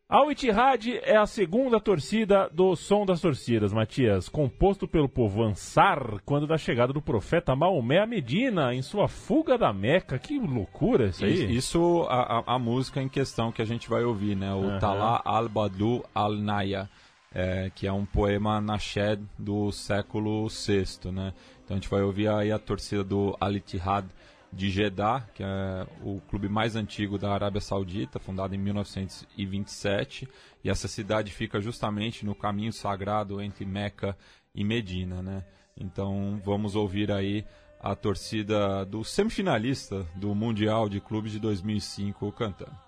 Al 0.07 0.31
Ittihad 0.31 0.99
é 1.01 1.17
a 1.17 1.25
segunda 1.25 1.79
torcida 1.79 2.47
do 2.53 2.75
Som 2.75 3.07
das 3.07 3.19
Torcidas, 3.19 3.73
Matias, 3.73 4.29
composto 4.29 4.87
pelo 4.87 5.09
povo 5.09 5.41
Ansar 5.41 6.21
quando 6.23 6.45
da 6.45 6.59
chegada 6.59 6.93
do 6.93 7.01
profeta 7.01 7.55
Maomé 7.55 7.97
a 7.97 8.05
Medina 8.05 8.71
em 8.71 8.83
sua 8.83 9.07
fuga 9.07 9.57
da 9.57 9.73
Meca. 9.73 10.19
Que 10.19 10.37
loucura 10.37 11.07
isso 11.07 11.25
aí. 11.25 11.55
Isso, 11.55 12.05
a, 12.07 12.53
a, 12.53 12.59
música 12.59 13.01
em 13.01 13.09
questão 13.09 13.51
que 13.51 13.63
a 13.63 13.65
gente 13.65 13.89
vai 13.89 14.03
ouvir, 14.03 14.35
né? 14.35 14.53
O 14.53 14.65
Aham. 14.65 14.79
Talá 14.79 15.21
al-Badlu 15.25 16.05
al-Naya, 16.13 16.87
é, 17.35 17.69
que 17.75 17.85
é 17.85 17.91
um 17.91 18.05
poema 18.05 18.61
nashed 18.61 19.21
do 19.37 19.69
século 19.69 20.47
VI, 20.47 21.11
né? 21.11 21.33
Então 21.63 21.75
a 21.75 21.79
gente 21.79 21.89
vai 21.89 22.01
ouvir 22.01 22.29
aí 22.29 22.49
a 22.49 22.57
torcida 22.57 23.03
do 23.03 23.35
Al-Ittihad 23.41 24.07
de 24.53 24.69
Jeddah, 24.69 25.27
que 25.33 25.43
é 25.43 25.85
o 26.01 26.21
clube 26.29 26.47
mais 26.47 26.77
antigo 26.77 27.17
da 27.17 27.33
Arábia 27.33 27.59
Saudita, 27.59 28.19
fundado 28.19 28.55
em 28.55 28.57
1927, 28.57 30.29
e 30.63 30.69
essa 30.69 30.87
cidade 30.87 31.29
fica 31.33 31.59
justamente 31.59 32.25
no 32.25 32.33
caminho 32.33 32.71
sagrado 32.71 33.41
entre 33.41 33.65
Meca 33.65 34.17
e 34.53 34.63
Medina, 34.63 35.21
né? 35.21 35.43
Então 35.77 36.41
vamos 36.45 36.73
ouvir 36.73 37.11
aí 37.11 37.45
a 37.81 37.93
torcida 37.95 38.85
do 38.85 39.03
semifinalista 39.03 40.05
do 40.15 40.33
Mundial 40.33 40.87
de 40.87 41.01
Clubes 41.01 41.33
de 41.33 41.39
2005 41.39 42.31
cantando. 42.31 42.85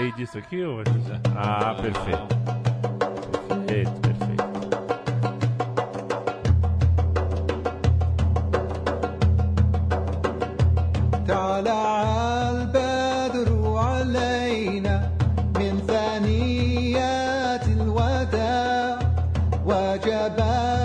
Sair 0.00 0.12
disso 0.12 0.38
aqui 0.38 0.62
fazer? 0.84 1.20
Ah, 1.36 1.74
perfeito. 1.74 2.26
Perfeito, 3.48 3.92
perfeito. 4.00 4.50
البدر 12.50 13.76
علينا 13.76 15.10
من 15.56 15.74
ثنيات 15.86 17.66
الوداع 17.66 18.98
وجب 19.66 20.38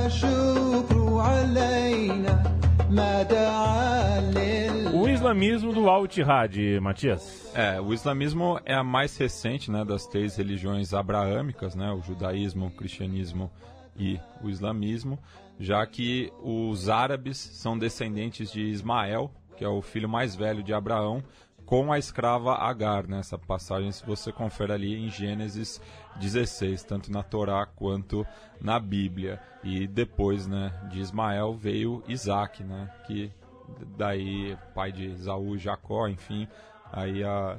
الشكر 0.05 1.19
علينا 1.19 2.43
ما 2.89 3.23
دعا 3.23 3.74
islamismo 5.35 5.73
do 5.73 5.89
Al-Ittihad, 5.89 6.79
Matias. 6.79 7.51
É, 7.53 7.81
o 7.81 7.93
islamismo 7.93 8.57
é 8.63 8.73
a 8.73 8.85
mais 8.85 9.17
recente 9.17 9.69
né, 9.69 9.83
das 9.83 10.07
três 10.07 10.37
religiões 10.37 10.93
abraâmicas, 10.93 11.75
né, 11.75 11.91
o 11.91 12.01
judaísmo, 12.01 12.67
o 12.67 12.71
cristianismo 12.71 13.51
e 13.97 14.17
o 14.41 14.49
islamismo, 14.49 15.19
já 15.59 15.85
que 15.85 16.31
os 16.41 16.87
árabes 16.87 17.37
são 17.37 17.77
descendentes 17.77 18.49
de 18.49 18.61
Ismael, 18.61 19.29
que 19.57 19.65
é 19.65 19.67
o 19.67 19.81
filho 19.81 20.07
mais 20.07 20.37
velho 20.37 20.63
de 20.63 20.73
Abraão, 20.73 21.21
com 21.65 21.91
a 21.91 21.99
escrava 21.99 22.55
Agar. 22.55 23.05
Né, 23.05 23.19
essa 23.19 23.37
passagem, 23.37 23.91
se 23.91 24.05
você 24.05 24.31
confere 24.31 24.71
ali 24.71 24.95
em 24.95 25.09
Gênesis 25.09 25.81
16, 26.15 26.81
tanto 26.85 27.11
na 27.11 27.23
Torá 27.23 27.65
quanto 27.65 28.25
na 28.61 28.79
Bíblia. 28.79 29.41
E 29.61 29.85
depois 29.85 30.47
né, 30.47 30.71
de 30.89 31.01
Ismael 31.01 31.53
veio 31.55 32.01
Isaac, 32.07 32.63
né, 32.63 32.89
que 33.05 33.33
daí 33.97 34.57
pai 34.73 34.91
de 34.91 35.05
Esaú 35.11 35.55
e 35.55 35.59
Jacó, 35.59 36.07
enfim, 36.07 36.47
aí 36.91 37.23
a, 37.23 37.57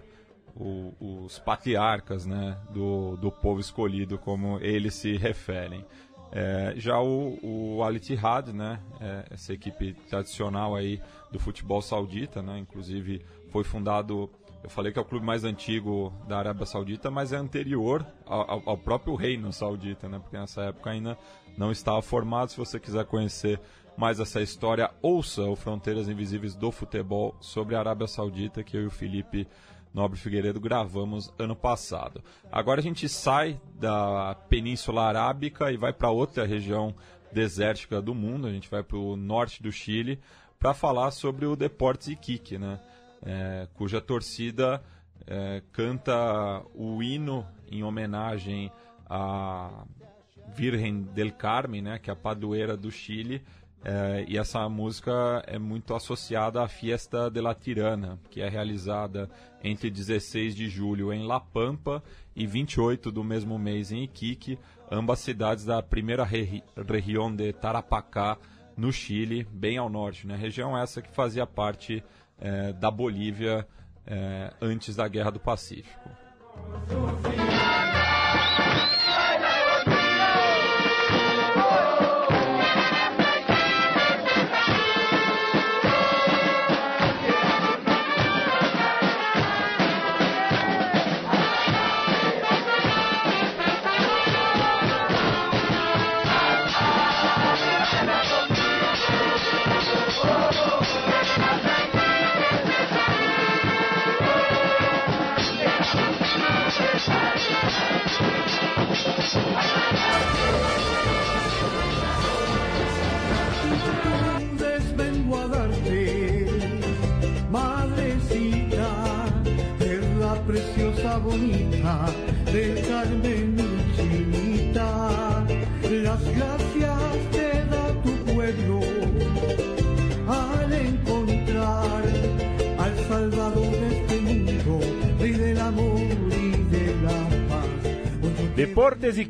o- 0.54 0.92
os 1.24 1.38
patriarcas 1.38 2.26
né, 2.26 2.56
do, 2.70 3.16
do 3.16 3.30
povo 3.30 3.60
escolhido, 3.60 4.18
como 4.18 4.58
eles 4.60 4.94
se 4.94 5.16
referem. 5.16 5.84
É, 6.32 6.74
já 6.76 7.00
o, 7.00 7.38
o 7.42 7.82
Al 7.82 7.94
Ittihad, 7.94 8.48
né, 8.52 8.80
é, 9.00 9.26
essa 9.30 9.52
equipe 9.52 9.94
tradicional 10.08 10.74
aí 10.74 11.00
do 11.30 11.38
futebol 11.38 11.80
saudita, 11.80 12.42
né, 12.42 12.58
inclusive 12.58 13.24
foi 13.50 13.62
fundado, 13.64 14.28
eu 14.62 14.68
falei 14.68 14.92
que 14.92 14.98
é 14.98 15.02
o 15.02 15.04
clube 15.04 15.24
mais 15.24 15.44
antigo 15.44 16.12
da 16.26 16.38
Arábia 16.38 16.66
Saudita, 16.66 17.10
mas 17.10 17.32
é 17.32 17.36
anterior 17.36 18.04
ao- 18.26 18.62
ao 18.70 18.76
próprio 18.76 19.14
reino 19.14 19.52
saudita, 19.52 20.08
né, 20.08 20.18
porque 20.18 20.36
nessa 20.36 20.62
época 20.62 20.90
ainda 20.90 21.16
não 21.56 21.70
estava 21.70 22.02
formado. 22.02 22.50
Se 22.50 22.56
você 22.58 22.78
quiser 22.80 23.04
conhecer 23.06 23.60
mais 23.96 24.20
essa 24.20 24.42
história, 24.42 24.90
ouça 25.00 25.42
o 25.42 25.56
Fronteiras 25.56 26.08
Invisíveis 26.08 26.54
do 26.54 26.70
Futebol 26.70 27.34
sobre 27.40 27.74
a 27.74 27.78
Arábia 27.78 28.06
Saudita, 28.06 28.62
que 28.62 28.76
eu 28.76 28.82
e 28.82 28.86
o 28.86 28.90
Felipe 28.90 29.48
Nobre 29.92 30.18
Figueiredo 30.18 30.60
gravamos 30.60 31.32
ano 31.38 31.56
passado. 31.56 32.22
Agora 32.52 32.80
a 32.80 32.82
gente 32.82 33.08
sai 33.08 33.58
da 33.80 34.34
Península 34.48 35.04
Arábica 35.04 35.72
e 35.72 35.78
vai 35.78 35.92
para 35.92 36.10
outra 36.10 36.44
região 36.44 36.94
desértica 37.32 38.02
do 38.02 38.14
mundo. 38.14 38.46
A 38.46 38.52
gente 38.52 38.68
vai 38.68 38.82
para 38.82 38.98
o 38.98 39.16
norte 39.16 39.62
do 39.62 39.72
Chile 39.72 40.20
para 40.58 40.74
falar 40.74 41.10
sobre 41.12 41.46
o 41.46 41.56
Deportes 41.56 42.08
Iquique, 42.08 42.58
né? 42.58 42.78
É, 43.24 43.66
cuja 43.72 44.00
torcida 44.00 44.82
é, 45.26 45.62
canta 45.72 46.62
o 46.74 47.02
hino 47.02 47.46
em 47.70 47.82
homenagem 47.82 48.70
à 49.08 49.84
Virgem 50.54 51.02
del 51.02 51.32
Carmen, 51.32 51.82
né, 51.82 51.98
que 51.98 52.10
é 52.10 52.12
a 52.12 52.16
padroeira 52.16 52.76
do 52.76 52.90
Chile, 52.90 53.42
eh, 53.88 54.24
e 54.26 54.36
essa 54.36 54.68
música 54.68 55.44
é 55.46 55.60
muito 55.60 55.94
associada 55.94 56.60
à 56.60 56.66
Fiesta 56.66 57.30
de 57.30 57.40
la 57.40 57.54
Tirana, 57.54 58.18
que 58.28 58.40
é 58.40 58.48
realizada 58.48 59.30
entre 59.62 59.88
16 59.88 60.56
de 60.56 60.68
julho 60.68 61.12
em 61.12 61.24
La 61.24 61.38
Pampa 61.38 62.02
e 62.34 62.48
28 62.48 63.12
do 63.12 63.22
mesmo 63.22 63.56
mês 63.60 63.92
em 63.92 64.02
Iquique, 64.02 64.58
ambas 64.90 65.20
cidades 65.20 65.64
da 65.64 65.80
primeira 65.80 66.24
regi 66.24 66.64
região 66.76 67.32
de 67.32 67.52
Tarapacá, 67.52 68.36
no 68.76 68.92
Chile, 68.92 69.46
bem 69.52 69.78
ao 69.78 69.88
norte. 69.88 70.26
Né? 70.26 70.34
Região 70.34 70.76
essa 70.76 71.00
que 71.00 71.10
fazia 71.12 71.46
parte 71.46 72.02
eh, 72.40 72.72
da 72.72 72.90
Bolívia 72.90 73.68
eh, 74.04 74.52
antes 74.60 74.96
da 74.96 75.06
Guerra 75.06 75.30
do 75.30 75.38
Pacífico. 75.38 76.10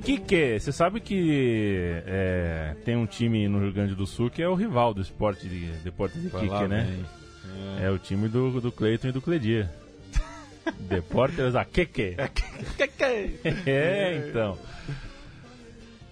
Deportes 0.07 0.09
Iquique. 0.09 0.61
Você 0.61 0.73
sabe 0.73 1.01
que 1.01 2.03
é, 2.07 2.77
tem 2.85 2.97
um 2.97 3.07
time 3.07 3.49
no 3.49 3.59
Rio 3.61 3.73
Grande 3.73 3.95
do 3.95 4.07
Sul 4.07 4.31
que 4.31 4.43
é 4.43 4.49
o 4.49 4.55
rival 4.55 4.95
do 4.95 5.01
esporte 5.01 5.49
de 5.49 5.67
Deportes 5.83 6.33
lá, 6.33 6.45
Iquique, 6.45 6.69
né? 6.69 6.87
vem. 6.89 7.85
É 7.85 7.91
o 7.91 7.99
time 7.99 8.29
do, 8.29 8.61
do 8.61 8.71
Cleiton 8.73 9.09
e 9.09 9.13
do 9.13 9.21
Cledir. 9.21 9.69
Deportes 10.81 11.55
Iquique. 11.55 12.17
É, 13.67 14.29
então. 14.29 14.59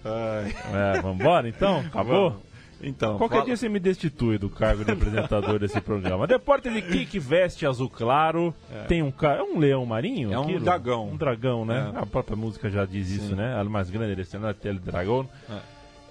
Ai. 0.05 0.55
É, 0.97 1.01
vambora 1.01 1.49
então? 1.49 1.81
Acabou? 1.89 2.31
Vamos. 2.31 2.54
Então, 2.83 3.17
Qualquer 3.17 3.37
fala- 3.37 3.47
dia 3.47 3.57
você 3.57 3.69
me 3.69 3.79
destitui 3.81 4.37
do 4.37 4.51
cargo 4.51 4.85
de 4.85 4.91
apresentador 4.93 5.59
desse 5.59 5.81
programa. 5.81 6.27
Deportes 6.27 6.75
Iquique 6.75 7.19
veste 7.19 7.65
azul 7.67 7.89
claro. 7.89 8.55
Tem 8.89 9.03
um 9.03 9.11
cara. 9.11 9.41
É 9.41 9.43
um 9.43 9.59
leão 9.59 9.87
marinho? 9.87 10.33
É 10.33 10.39
um 10.39 10.43
aquilo? 10.43 10.65
dragão. 10.65 11.09
Um 11.11 11.17
dragão, 11.17 11.65
né? 11.65 11.93
É. 11.95 11.99
A 11.99 12.07
própria 12.07 12.37
música 12.37 12.69
já 12.69 12.85
diz 12.85 13.11
isso, 13.11 13.29
Sim. 13.29 13.35
né? 13.37 13.59
A 13.59 13.65
mais 13.65 13.89
grande 13.91 14.15
desse 14.15 14.37
ano 14.37 14.49
é 14.49 14.73
dragão. 14.75 15.29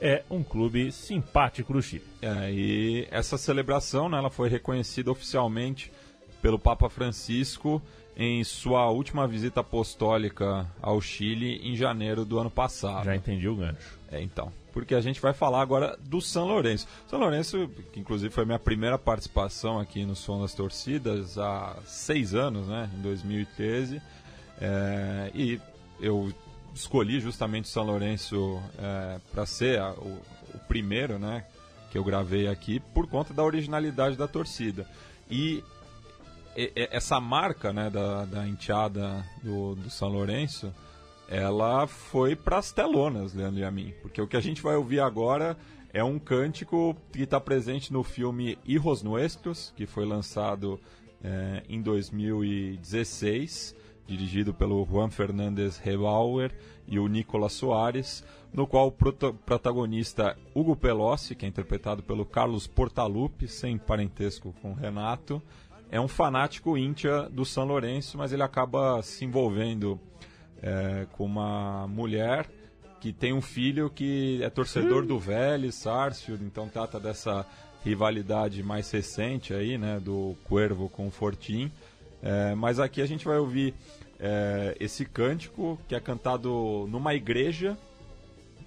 É 0.02 0.24
um 0.30 0.44
clube 0.44 0.92
simpático 0.92 1.72
do 1.74 1.82
Chile. 1.82 2.04
É, 2.22 2.52
e 2.52 3.08
essa 3.12 3.38
celebração 3.38 4.10
né, 4.10 4.18
ela 4.18 4.30
foi 4.30 4.50
reconhecida 4.50 5.10
oficialmente 5.12 5.92
pelo 6.42 6.60
Papa 6.60 6.90
Francisco 6.90 7.82
em 8.18 8.44
sua 8.44 8.90
última 8.90 9.26
visita 9.28 9.62
apostólica 9.62 10.68
ao 10.82 11.00
Chile 11.00 11.62
em 11.64 11.76
janeiro 11.76 12.26
do 12.26 12.38
ano 12.38 12.50
passado. 12.50 13.06
Já 13.06 13.16
entendi 13.16 13.48
o 13.48 13.56
gancho. 13.56 13.98
É, 14.12 14.22
então. 14.22 14.52
Porque 14.74 14.96
a 14.96 15.02
gente 15.02 15.22
vai 15.22 15.34
falar 15.34 15.62
agora 15.62 15.96
do 16.02 16.20
São 16.20 16.46
Lourenço. 16.48 16.88
São 17.08 17.20
Lourenço, 17.20 17.70
que 17.94 18.00
inclusive 18.00 18.34
foi 18.34 18.44
minha 18.44 18.58
primeira 18.60 18.98
participação 18.98 19.80
aqui 19.80 20.04
no 20.06 20.16
Som 20.16 20.42
das 20.42 20.54
Torcidas 20.54 21.38
há 21.38 21.78
seis 21.86 22.34
anos, 22.34 22.68
né? 22.68 22.90
Em 22.98 23.02
2013. 23.02 24.02
É, 24.60 25.32
e 25.36 25.62
eu 26.00 26.34
escolhi 26.74 27.20
justamente 27.20 27.66
o 27.66 27.68
São 27.68 27.84
Lourenço 27.84 28.60
para 29.32 29.46
ser 29.46 29.80
a- 29.80 29.92
o, 29.92 30.20
o 30.56 30.60
primeiro, 30.68 31.20
né? 31.20 31.46
Que 31.92 31.98
eu 32.00 32.04
gravei 32.04 32.48
aqui 32.48 32.80
por 32.80 33.08
conta 33.08 33.32
da 33.34 33.44
originalidade 33.44 34.18
da 34.18 34.28
torcida. 34.28 34.88
E- 35.30 35.64
essa 36.76 37.20
marca 37.20 37.74
né, 37.74 37.90
da, 37.90 38.26
da 38.26 38.48
enteada 38.48 39.26
do, 39.42 39.74
do 39.76 39.90
São 39.90 40.08
Lourenço, 40.10 40.72
ela 41.28 41.88
foi 41.88 42.36
para 42.36 42.58
as 42.58 42.72
telonas, 42.72 43.34
Leandro 43.34 43.60
e 43.60 43.64
a 43.64 43.72
mim. 43.72 43.94
Porque 44.02 44.22
o 44.22 44.28
que 44.28 44.38
a 44.38 44.42
gente 44.42 44.62
vai 44.62 44.76
ouvir 44.76 45.00
agora 45.00 45.58
é 45.94 46.04
um 46.04 46.20
cântico 46.20 46.96
que 47.12 47.24
está 47.24 47.40
presente 47.40 47.94
no 47.94 48.04
filme 48.04 48.58
Hijos 48.66 49.04
Nuestros, 49.04 49.74
que 49.76 49.86
foi 49.86 50.06
lançado 50.06 50.80
eh, 51.24 51.64
em 51.70 51.82
2016, 51.82 53.76
dirigido 54.08 54.54
pelo 54.54 54.86
Juan 54.86 55.10
Fernandes 55.10 55.78
Rebauer 55.78 56.52
e 56.88 57.00
o 57.00 57.08
Nicolas 57.08 57.54
Soares, 57.54 58.24
no 58.52 58.68
qual 58.68 58.88
o 58.88 58.92
prota- 58.92 59.34
protagonista 59.34 60.38
Hugo 60.54 60.76
Pelossi, 60.76 61.36
que 61.36 61.46
é 61.46 61.50
interpretado 61.50 62.04
pelo 62.04 62.26
Carlos 62.26 62.68
Portaluppi, 62.68 63.48
sem 63.48 63.78
parentesco 63.78 64.54
com 64.62 64.74
Renato, 64.74 65.42
é 65.90 66.00
um 66.02 66.08
fanático 66.08 66.76
íntia 66.78 67.30
do 67.30 67.46
São 67.46 67.66
Lourenço, 67.66 68.18
mas 68.18 68.34
ele 68.34 68.42
acaba 68.44 69.02
se 69.04 69.24
envolvendo 69.26 70.00
é, 70.64 71.06
com 71.12 71.26
uma 71.26 71.88
mulher 71.88 72.50
que 73.02 73.12
tem 73.12 73.34
um 73.34 73.42
filho 73.42 73.90
que 73.90 74.42
é 74.42 74.50
torcedor 74.50 75.06
do 75.06 75.20
Vélez, 75.20 75.76
Sarsfield, 75.76 76.44
então 76.46 76.70
trata 76.70 76.98
dessa 76.98 77.46
rivalidade 77.84 78.64
mais 78.64 78.90
recente 78.90 79.54
aí, 79.54 79.78
né, 79.78 80.00
do 80.00 80.38
Cuervo 80.46 80.88
com 80.88 81.08
o 81.08 81.12
Fortim. 81.12 81.70
É, 82.22 82.56
mas 82.56 82.80
aqui 82.80 83.02
a 83.02 83.06
gente 83.06 83.26
vai 83.26 83.38
ouvir 83.38 83.74
é, 84.18 84.78
esse 84.80 85.04
cântico 85.04 85.78
que 85.86 85.94
é 85.94 86.00
cantado 86.00 86.88
numa 86.90 87.14
igreja 87.14 87.78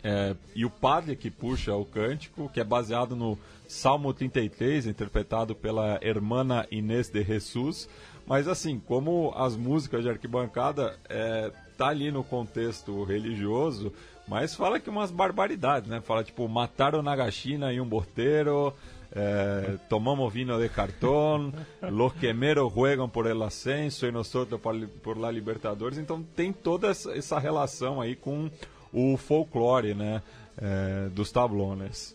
é, 0.08 0.36
e 0.54 0.64
o 0.64 0.70
padre 0.70 1.16
que 1.16 1.32
puxa 1.32 1.74
o 1.74 1.84
cântico, 1.84 2.48
que 2.48 2.60
é 2.60 2.64
baseado 2.64 3.16
no 3.16 3.36
Salmo 3.66 4.14
33, 4.14 4.86
interpretado 4.86 5.52
pela 5.52 5.98
hermana 6.00 6.64
Inês 6.70 7.08
de 7.08 7.24
Jesus. 7.24 7.88
Mas 8.24 8.46
assim, 8.46 8.78
como 8.78 9.34
as 9.36 9.56
músicas 9.56 10.04
de 10.04 10.08
arquibancada 10.08 10.96
é, 11.08 11.50
tá 11.76 11.88
ali 11.88 12.12
no 12.12 12.22
contexto 12.22 13.02
religioso, 13.02 13.92
mas 14.28 14.54
fala 14.54 14.78
que 14.78 14.88
umas 14.88 15.10
barbaridades, 15.10 15.90
né? 15.90 16.00
Fala 16.00 16.22
tipo, 16.22 16.48
mataram 16.48 17.02
Nagashina 17.02 17.72
e 17.72 17.80
um 17.80 17.88
borteiro, 17.88 18.72
é, 19.10 19.76
tomamos 19.88 20.32
vino 20.32 20.56
de 20.60 20.68
cartón, 20.68 21.52
los 21.82 22.12
quemeros 22.14 22.72
juegan 22.72 23.10
por 23.10 23.26
el 23.26 23.42
ascenso 23.42 24.06
e 24.06 24.12
nosotros 24.12 24.60
por, 24.60 24.76
por 25.02 25.16
la 25.18 25.32
Libertadores. 25.32 25.98
Então 25.98 26.22
tem 26.22 26.52
toda 26.52 26.90
essa 26.90 27.40
relação 27.40 28.00
aí 28.00 28.14
com 28.14 28.48
o 28.96 29.16
folclore, 29.16 29.94
né? 29.94 30.22
é, 30.58 31.08
dos 31.10 31.30
tablones. 31.30 32.14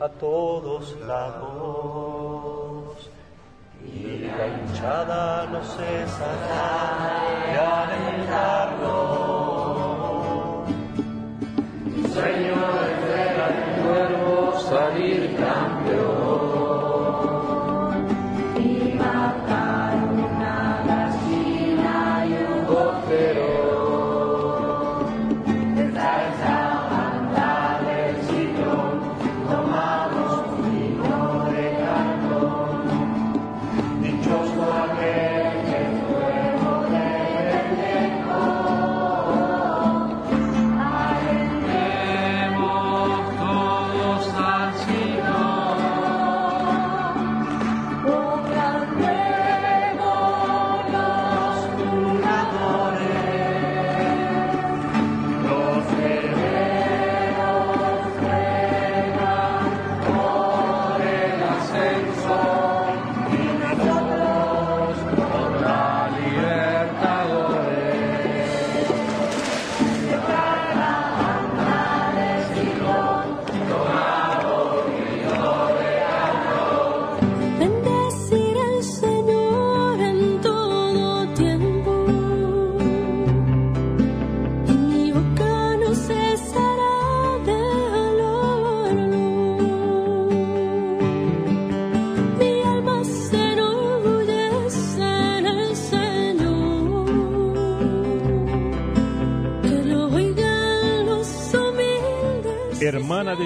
a 0.00 0.08
todos 0.08 0.96
lados. 1.06 2.30
y 3.82 4.28
la 4.36 4.46
hinchada 4.48 5.46
no 5.46 5.62
cesará. 5.64 7.00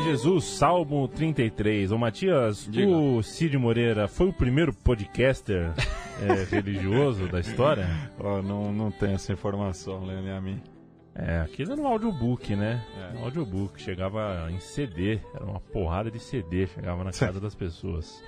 Jesus, 0.04 0.44
Salmo 0.44 1.08
33. 1.08 1.90
Ô 1.90 1.96
Matias, 1.96 2.68
Diga. 2.70 2.86
o 2.86 3.22
Cid 3.22 3.56
Moreira 3.56 4.06
foi 4.06 4.28
o 4.28 4.32
primeiro 4.34 4.70
podcaster 4.70 5.72
é, 6.20 6.44
religioso 6.54 7.26
da 7.26 7.40
história? 7.40 7.88
Ó, 8.20 8.42
não, 8.42 8.70
não 8.70 8.90
tem 8.90 9.14
essa 9.14 9.32
informação, 9.32 10.06
e 10.12 10.30
a 10.30 10.40
mim. 10.42 10.60
É, 11.14 11.40
aquilo 11.40 11.72
era 11.72 11.80
um 11.80 11.86
audiobook, 11.86 12.54
né? 12.54 12.84
É. 12.98 13.16
Um 13.16 13.24
audiobook, 13.24 13.80
chegava 13.80 14.46
em 14.50 14.60
CD, 14.60 15.20
era 15.34 15.44
uma 15.46 15.60
porrada 15.60 16.10
de 16.10 16.20
CD, 16.20 16.66
chegava 16.66 17.02
na 17.02 17.10
casa 17.10 17.40
das 17.40 17.54
pessoas. 17.54 18.22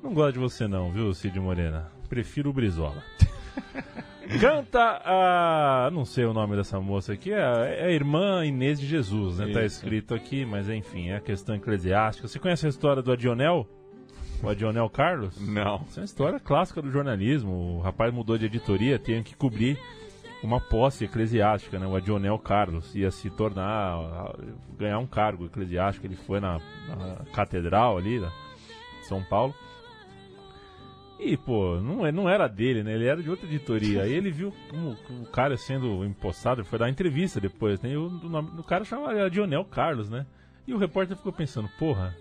Não 0.00 0.14
gosto 0.14 0.34
de 0.34 0.38
você 0.38 0.68
não, 0.68 0.92
viu, 0.92 1.12
Cid 1.12 1.40
Moreira? 1.40 1.90
Prefiro 2.08 2.50
o 2.50 2.52
Brizola. 2.52 3.02
Canta 4.40 5.02
a. 5.04 5.90
Não 5.92 6.04
sei 6.04 6.24
o 6.24 6.32
nome 6.32 6.56
dessa 6.56 6.80
moça 6.80 7.12
aqui, 7.12 7.32
é 7.32 7.42
a, 7.42 7.64
é 7.66 7.84
a 7.86 7.90
irmã 7.90 8.44
Inês 8.44 8.80
de 8.80 8.86
Jesus, 8.86 9.38
né? 9.38 9.52
Tá 9.52 9.62
Isso. 9.62 9.76
escrito 9.76 10.14
aqui, 10.14 10.44
mas 10.44 10.68
enfim, 10.68 11.08
é 11.08 11.16
a 11.16 11.20
questão 11.20 11.54
eclesiástica. 11.54 12.26
Você 12.26 12.38
conhece 12.38 12.66
a 12.66 12.68
história 12.68 13.02
do 13.02 13.12
Adionel? 13.12 13.66
O 14.42 14.48
Adionel 14.48 14.88
Carlos? 14.90 15.40
Não. 15.40 15.84
Isso 15.88 15.98
é 15.98 16.02
uma 16.02 16.04
história 16.04 16.40
clássica 16.40 16.82
do 16.82 16.90
jornalismo. 16.90 17.76
O 17.76 17.80
rapaz 17.80 18.12
mudou 18.12 18.36
de 18.36 18.46
editoria, 18.46 18.98
tinha 18.98 19.22
que 19.22 19.34
cobrir 19.34 19.78
uma 20.42 20.60
posse 20.60 21.04
eclesiástica, 21.04 21.78
né? 21.78 21.86
O 21.86 21.96
Adionel 21.96 22.38
Carlos 22.38 22.94
ia 22.94 23.10
se 23.10 23.30
tornar, 23.30 24.34
ganhar 24.76 24.98
um 24.98 25.06
cargo 25.06 25.46
eclesiástico. 25.46 26.06
Ele 26.06 26.16
foi 26.16 26.40
na, 26.40 26.60
na 26.88 27.24
catedral 27.32 27.96
ali, 27.96 28.20
da 28.20 28.30
São 29.02 29.22
Paulo. 29.22 29.54
E, 31.18 31.36
pô, 31.36 31.76
não, 31.80 32.04
é- 32.04 32.12
não 32.12 32.28
era 32.28 32.48
dele, 32.48 32.82
né? 32.82 32.94
Ele 32.94 33.06
era 33.06 33.22
de 33.22 33.30
outra 33.30 33.46
editoria. 33.46 34.02
Aí 34.02 34.12
ele 34.12 34.30
viu 34.30 34.52
como 34.68 34.96
o 35.22 35.26
cara 35.26 35.56
sendo 35.56 36.04
empossado, 36.04 36.64
foi 36.64 36.78
dar 36.78 36.90
entrevista 36.90 37.40
depois, 37.40 37.80
né? 37.80 37.90
E 37.90 37.96
o, 37.96 38.06
o 38.06 38.28
nome 38.28 38.50
do 38.50 38.62
cara 38.62 38.84
chamava 38.84 39.24
Adionel 39.24 39.64
Carlos, 39.64 40.10
né? 40.10 40.26
E 40.66 40.74
o 40.74 40.78
repórter 40.78 41.16
ficou 41.16 41.32
pensando, 41.32 41.68
porra, 41.78 42.16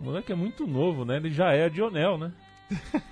o 0.00 0.04
moleque 0.04 0.32
é 0.32 0.34
muito 0.34 0.66
novo, 0.66 1.04
né? 1.04 1.16
Ele 1.16 1.30
já 1.30 1.52
é 1.52 1.66
Adionel, 1.66 2.18
né? 2.18 2.32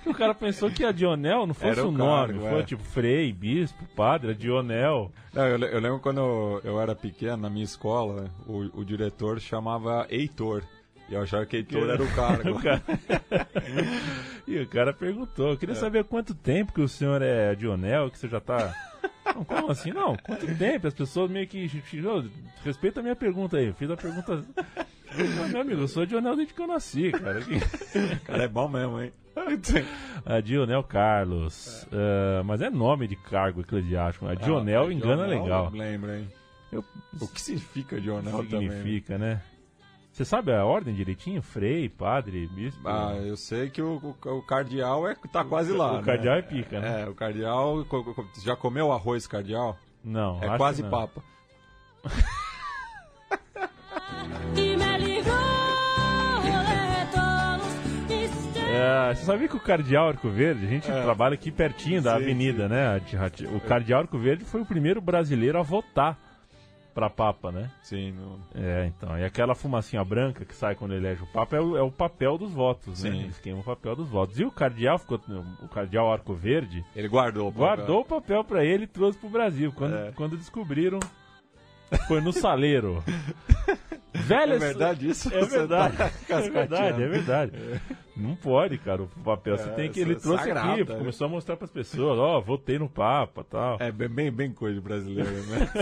o 0.05 0.13
cara 0.13 0.35
pensou 0.35 0.69
que 0.69 0.85
Adionel 0.85 1.47
não 1.47 1.53
fosse 1.53 1.79
o 1.81 1.87
o 1.87 1.91
nome, 1.91 2.33
cargo, 2.33 2.49
foi 2.49 2.59
é. 2.59 2.63
tipo 2.63 2.83
Frei, 2.83 3.33
Bispo, 3.33 3.83
Padre, 3.95 4.31
Adionel. 4.31 5.11
Não, 5.33 5.47
eu, 5.47 5.57
eu 5.57 5.79
lembro 5.79 5.99
quando 5.99 6.19
eu, 6.19 6.61
eu 6.63 6.79
era 6.79 6.95
pequeno, 6.95 7.37
na 7.37 7.49
minha 7.49 7.65
escola, 7.65 8.29
o, 8.45 8.81
o 8.81 8.85
diretor 8.85 9.39
chamava 9.39 10.05
Heitor. 10.09 10.63
E 11.09 11.13
eu 11.13 11.21
achava 11.21 11.45
que 11.45 11.55
Heitor 11.57 11.89
era 11.89 12.03
o 12.03 12.11
cargo. 12.13 12.49
O 12.57 12.61
cara- 12.61 12.81
e 14.47 14.59
o 14.59 14.67
cara 14.67 14.93
perguntou, 14.93 15.49
eu 15.51 15.57
queria 15.57 15.75
saber 15.75 15.99
há 15.99 16.03
quanto 16.03 16.33
tempo 16.33 16.73
que 16.73 16.81
o 16.81 16.87
senhor 16.87 17.21
é 17.21 17.51
Adionel, 17.51 18.09
que 18.09 18.17
você 18.17 18.27
já 18.27 18.39
tá. 18.39 18.73
Não, 19.25 19.43
como 19.43 19.71
assim? 19.71 19.91
Não, 19.91 20.15
quanto 20.17 20.45
tempo? 20.57 20.87
As 20.87 20.93
pessoas 20.93 21.29
meio 21.29 21.45
que. 21.47 21.69
Respeita 22.63 23.01
a 23.01 23.03
minha 23.03 23.15
pergunta 23.15 23.57
aí. 23.57 23.67
Eu 23.67 23.73
fiz 23.73 23.89
a 23.91 23.97
pergunta. 23.97 24.43
Ah, 24.65 25.47
meu 25.49 25.61
amigo, 25.61 25.81
eu 25.81 25.87
sou 25.87 26.03
Adionel 26.03 26.35
desde 26.35 26.53
que 26.53 26.61
eu 26.61 26.67
nasci, 26.67 27.11
cara. 27.11 27.39
O 27.41 28.19
cara 28.25 28.43
é 28.43 28.47
bom 28.47 28.67
mesmo, 28.69 29.01
hein? 29.01 29.11
Adionel 30.25 30.83
Carlos. 30.83 31.85
Ah, 31.91 32.41
mas 32.43 32.61
é 32.61 32.69
nome 32.69 33.07
de 33.07 33.15
cargo 33.17 33.61
eclesiástico. 33.61 34.27
Adionel 34.27 34.83
Ah, 34.87 34.93
engana 34.93 35.25
Dionel, 35.27 35.43
legal. 35.43 35.69
Lembra, 35.73 36.19
hein? 36.19 36.27
Eu- 36.71 36.83
O 37.21 37.27
que 37.27 37.41
significa 37.41 37.99
Dionel 37.99 38.43
também? 38.45 38.69
significa, 38.69 39.17
né? 39.17 39.41
Você 40.17 40.25
sabe 40.25 40.51
a 40.51 40.65
ordem 40.65 40.95
direitinho? 40.95 41.43
Frei, 41.43 41.87
padre, 41.87 42.47
bispo? 42.47 42.81
Ah, 42.89 43.13
eu 43.23 43.37
sei 43.37 43.69
que 43.69 43.83
o, 43.83 43.97
o, 44.25 44.29
o 44.31 44.41
cardeal 44.41 45.07
é, 45.07 45.13
tá 45.31 45.45
quase 45.45 45.71
lá. 45.71 45.91
o 45.91 45.97
né? 45.97 46.03
cardeal 46.03 46.37
é 46.37 46.41
pica, 46.41 46.79
né? 46.79 47.03
É, 47.03 47.07
o 47.07 47.13
cardeal. 47.13 47.85
Já 48.43 48.55
comeu 48.55 48.91
arroz 48.91 49.27
cardeal? 49.27 49.77
Não, 50.03 50.39
É 50.41 50.47
acho 50.47 50.57
quase 50.57 50.81
que 50.81 50.89
não. 50.89 50.97
papa. 50.97 51.21
É, 58.69 59.13
você 59.15 59.23
sabia 59.25 59.47
que 59.47 59.55
o 59.55 59.59
Cardeal 59.59 60.09
Arco 60.09 60.29
Verde, 60.29 60.65
a 60.65 60.69
gente 60.69 60.91
É. 60.91 61.01
trabalha 61.01 61.33
aqui 61.35 61.51
pertinho 61.51 62.01
da 62.01 62.11
Sim, 62.17 62.23
avenida, 62.23 62.67
né? 62.67 62.87
a 62.87 63.29
de- 63.29 63.45
O 63.47 63.59
Cardeal 63.61 64.01
Arco 64.01 64.17
Verde 64.17 64.43
foi 64.45 64.61
o 64.61 64.65
primeiro 64.65 64.99
brasileiro 65.01 65.57
a 65.57 65.61
votar 65.63 66.17
pra 66.97 67.11
Papa, 67.11 67.51
né? 67.51 67.69
Sim, 67.83 68.11
É, 68.55 68.87
então. 68.87 69.15
E 69.19 69.23
aquela 69.23 69.53
fumacinha 69.53 70.03
branca 70.03 70.43
que 70.43 70.55
sai 70.55 70.73
quando 70.73 70.95
elege 70.95 71.21
o 71.21 71.27
Papa 71.27 71.55
é 71.55 71.61
o, 71.61 71.77
é 71.77 71.81
o 71.83 71.91
papel 71.91 72.39
dos 72.39 72.51
votos, 72.51 73.03
né? 73.03 73.11
Sim. 73.11 73.21
Eles 73.25 73.37
queimam 73.37 73.61
o 73.61 73.63
papel 73.63 73.95
dos 73.95 74.09
votos. 74.09 74.39
E 74.39 74.43
o 74.43 74.49
Cardeal 74.49 74.97
ficou. 74.97 75.21
O 75.61 75.67
Cardeal 75.67 76.11
Arco 76.11 76.33
Verde 76.33 76.83
ele 76.95 77.07
guardou 77.07 77.49
o 77.49 77.51
papel. 77.51 77.67
guardou 77.67 78.01
o 78.01 78.05
papel 78.05 78.43
pra 78.43 78.65
ele 78.65 78.85
e 78.85 78.87
trouxe 78.87 79.19
pro 79.19 79.29
Brasil. 79.29 79.71
Quando, 79.73 79.95
É. 79.95 80.11
quando 80.13 80.35
descobriram. 80.37 80.99
Foi 82.07 82.19
no 82.19 82.33
saleiro. 82.33 83.03
Velha 84.23 84.53
É 84.55 84.59
verdade 84.59 85.09
isso? 85.09 85.33
É 85.33 85.39
Você 85.41 85.57
verdade, 85.59 85.97
tá 85.97 86.11
é 86.29 86.49
verdade, 86.49 87.03
é 87.03 87.07
verdade. 87.07 87.51
Não 88.15 88.35
pode, 88.35 88.77
cara, 88.79 89.03
o 89.03 89.07
papel 89.23 89.57
você 89.57 89.69
É, 89.69 89.73
tem 89.73 89.91
que. 89.91 89.99
Ele 89.99 90.13
é 90.13 90.15
trouxe 90.15 90.43
sagrado, 90.45 90.81
aqui, 90.81 90.91
né? 90.91 90.97
começou 90.99 91.27
a 91.27 91.29
mostrar 91.29 91.55
pras 91.55 91.69
pessoas, 91.71 92.17
ó, 92.17 92.41
votei 92.41 92.79
no 92.79 92.89
Papa 92.89 93.43
tal. 93.43 93.77
É 93.79 93.91
bem, 93.91 94.31
bem, 94.31 94.51
coisa 94.51 94.81
brasileira, 94.81 95.29
né? 95.29 95.69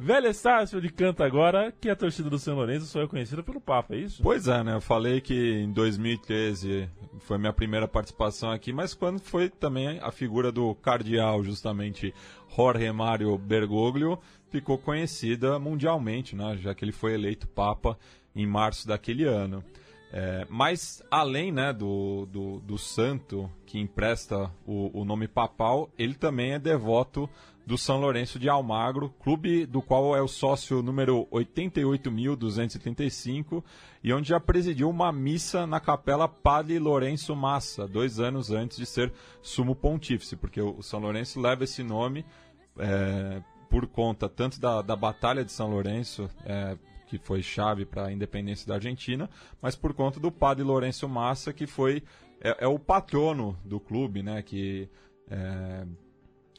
Velha 0.00 0.28
Estácio 0.28 0.80
de 0.80 0.90
canta 0.90 1.24
agora 1.26 1.72
que 1.72 1.90
a 1.90 1.96
torcida 1.96 2.30
do 2.30 2.38
São 2.38 2.54
Lourenço 2.54 2.86
só 2.86 3.02
é 3.02 3.08
conhecida 3.08 3.42
pelo 3.42 3.60
Papa, 3.60 3.96
é 3.96 3.98
isso? 3.98 4.22
pois 4.22 4.46
é, 4.46 4.62
né? 4.62 4.76
Eu 4.76 4.80
falei 4.80 5.20
que 5.20 5.34
em 5.58 5.72
2013 5.72 6.88
foi 7.18 7.36
minha 7.36 7.52
primeira 7.52 7.88
participação 7.88 8.52
aqui, 8.52 8.72
mas 8.72 8.94
quando 8.94 9.18
foi 9.18 9.48
também 9.48 9.98
a 10.00 10.12
figura 10.12 10.52
do 10.52 10.72
cardeal, 10.76 11.42
justamente 11.42 12.14
Jorge 12.56 12.92
Mário 12.92 13.36
Bergoglio, 13.36 14.20
ficou 14.50 14.78
conhecida 14.78 15.58
mundialmente, 15.58 16.34
né? 16.34 16.56
Já 16.56 16.74
que 16.74 16.84
ele 16.84 16.92
foi 16.92 17.14
eleito 17.14 17.46
Papa 17.48 17.98
em 18.34 18.46
março 18.46 18.86
daquele 18.86 19.24
ano. 19.24 19.64
É, 20.10 20.46
mas 20.48 21.02
além 21.10 21.52
né, 21.52 21.70
do, 21.72 22.26
do, 22.26 22.60
do 22.60 22.78
santo 22.78 23.50
que 23.66 23.78
empresta 23.78 24.50
o, 24.66 25.00
o 25.00 25.04
nome 25.04 25.28
papal, 25.28 25.90
ele 25.98 26.14
também 26.14 26.52
é 26.52 26.58
devoto 26.58 27.28
do 27.66 27.76
São 27.76 28.00
Lourenço 28.00 28.38
de 28.38 28.48
Almagro, 28.48 29.10
clube 29.20 29.66
do 29.66 29.82
qual 29.82 30.16
é 30.16 30.22
o 30.22 30.28
sócio 30.28 30.80
número 30.80 31.28
88.235 31.30 33.62
e 34.02 34.10
onde 34.10 34.30
já 34.30 34.40
presidiu 34.40 34.88
uma 34.88 35.12
missa 35.12 35.66
na 35.66 35.78
capela 35.78 36.26
Padre 36.26 36.78
Lourenço 36.78 37.36
Massa, 37.36 37.86
dois 37.86 38.18
anos 38.18 38.50
antes 38.50 38.78
de 38.78 38.86
ser 38.86 39.12
sumo 39.42 39.76
pontífice, 39.76 40.34
porque 40.34 40.62
o 40.62 40.80
São 40.80 40.98
Lourenço 40.98 41.38
leva 41.38 41.64
esse 41.64 41.82
nome 41.82 42.24
é, 42.78 43.42
por 43.68 43.86
conta 43.86 44.28
tanto 44.28 44.60
da, 44.60 44.82
da 44.82 44.96
Batalha 44.96 45.44
de 45.44 45.52
São 45.52 45.68
Lourenço, 45.70 46.28
é, 46.44 46.76
que 47.06 47.18
foi 47.18 47.42
chave 47.42 47.84
para 47.84 48.06
a 48.06 48.12
independência 48.12 48.66
da 48.66 48.74
Argentina, 48.74 49.28
mas 49.60 49.74
por 49.76 49.94
conta 49.94 50.18
do 50.20 50.30
Padre 50.30 50.62
Lourenço 50.64 51.08
Massa, 51.08 51.52
que 51.52 51.66
foi 51.66 52.02
é, 52.40 52.64
é 52.64 52.66
o 52.68 52.78
patrono 52.78 53.58
do 53.64 53.80
clube, 53.80 54.22
né, 54.22 54.42
que 54.42 54.88
é, 55.30 55.86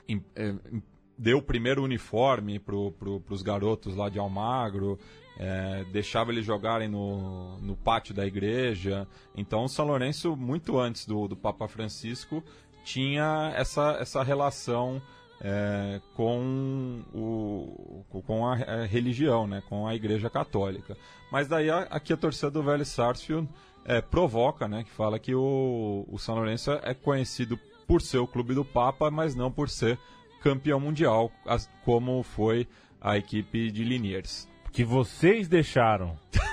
em- 0.08 0.24
é, 0.36 0.50
em- 0.72 0.84
deu 1.18 1.38
o 1.38 1.42
primeiro 1.42 1.84
uniforme 1.84 2.60
para 2.60 2.74
pro, 2.98 3.24
os 3.30 3.42
garotos 3.42 3.96
lá 3.96 4.10
de 4.10 4.20
Almagro, 4.20 4.98
é, 5.38 5.86
deixava 5.92 6.32
eles 6.32 6.46
jogarem 6.46 6.88
no, 6.90 7.58
no 7.60 7.76
pátio 7.76 8.14
da 8.14 8.26
igreja. 8.26 9.08
Então, 9.36 9.68
São 9.68 9.86
Lourenço, 9.86 10.36
muito 10.36 10.78
antes 10.78 11.06
do, 11.06 11.28
do 11.28 11.36
Papa 11.36 11.68
Francisco, 11.68 12.44
tinha 12.84 13.54
essa, 13.56 13.98
essa 14.00 14.24
relação 14.24 15.02
é, 15.42 16.02
com, 16.16 17.02
o, 17.14 18.04
com 18.26 18.46
a, 18.46 18.54
a 18.56 18.86
religião, 18.86 19.48
né, 19.48 19.62
com 19.70 19.88
a 19.88 19.96
Igreja 19.96 20.30
Católica. 20.30 20.98
Mas 21.32 21.48
daí 21.48 21.70
a- 21.70 21.88
aqui 21.90 22.12
a 22.14 22.18
torcida 22.18 22.52
do 22.52 22.64
Velho 22.64 22.86
Sarsfield 22.86 23.48
é, 23.86 24.02
provoca, 24.02 24.68
né, 24.68 24.84
que 24.84 24.92
fala 24.92 25.18
que 25.20 25.34
o, 25.34 26.06
o 26.10 26.18
São 26.20 26.36
Lourenço 26.36 26.72
é 26.84 26.94
conhecido 26.94 27.58
por 27.88 28.02
ser 28.02 28.18
o 28.20 28.28
clube 28.28 28.54
do 28.54 28.64
Papa, 28.66 29.10
mas 29.10 29.34
não 29.36 29.52
por 29.52 29.70
ser 29.70 29.98
campeão 30.42 30.80
mundial, 30.80 31.32
as- 31.46 31.70
como 31.86 32.22
foi 32.24 32.68
a 33.02 33.18
equipe 33.18 33.72
de 33.72 33.84
Liniers. 33.84 34.48
Que 34.72 34.84
vocês 34.84 35.48
deixaram. 35.48 36.18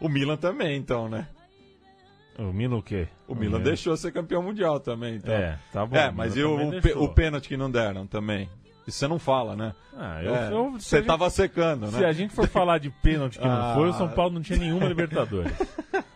O 0.00 0.08
Milan 0.08 0.36
também, 0.36 0.76
então, 0.76 1.08
né? 1.08 1.28
O 2.38 2.52
Milan 2.52 2.76
o 2.78 2.82
quê? 2.82 3.06
O 3.28 3.34
Milan 3.34 3.60
deixou 3.60 3.96
ser 3.96 4.10
campeão 4.12 4.42
mundial 4.42 4.80
também, 4.80 5.16
então. 5.16 5.32
É, 5.32 5.58
tá 5.72 5.86
bom. 5.86 5.96
É, 5.96 6.08
o 6.10 6.14
mas 6.14 6.36
e 6.36 6.42
o, 6.42 6.68
o, 6.68 6.80
pe- 6.82 6.92
o 6.94 7.08
pênalti 7.08 7.48
que 7.48 7.56
não 7.56 7.70
deram 7.70 8.06
também? 8.06 8.48
Isso 8.86 8.98
você 8.98 9.08
não 9.08 9.18
fala, 9.18 9.54
né? 9.56 9.72
Ah, 9.96 10.22
eu, 10.22 10.34
É, 10.34 10.52
eu- 10.52 10.80
se 10.80 10.88
você 10.88 10.96
gente- 10.98 11.06
tava 11.06 11.30
secando, 11.30 11.86
Se 11.86 12.00
né? 12.00 12.06
a 12.06 12.12
gente 12.12 12.34
for 12.34 12.46
falar 12.48 12.78
de 12.78 12.90
pênalti 12.90 13.38
que 13.38 13.44
não 13.46 13.54
Ah. 13.54 13.72
foi, 13.74 13.88
o 13.88 13.92
São 13.94 14.08
Paulo 14.12 14.34
não 14.34 14.42
tinha 14.42 14.58
nenhuma 14.58 14.86
Libertadores. 14.86 15.52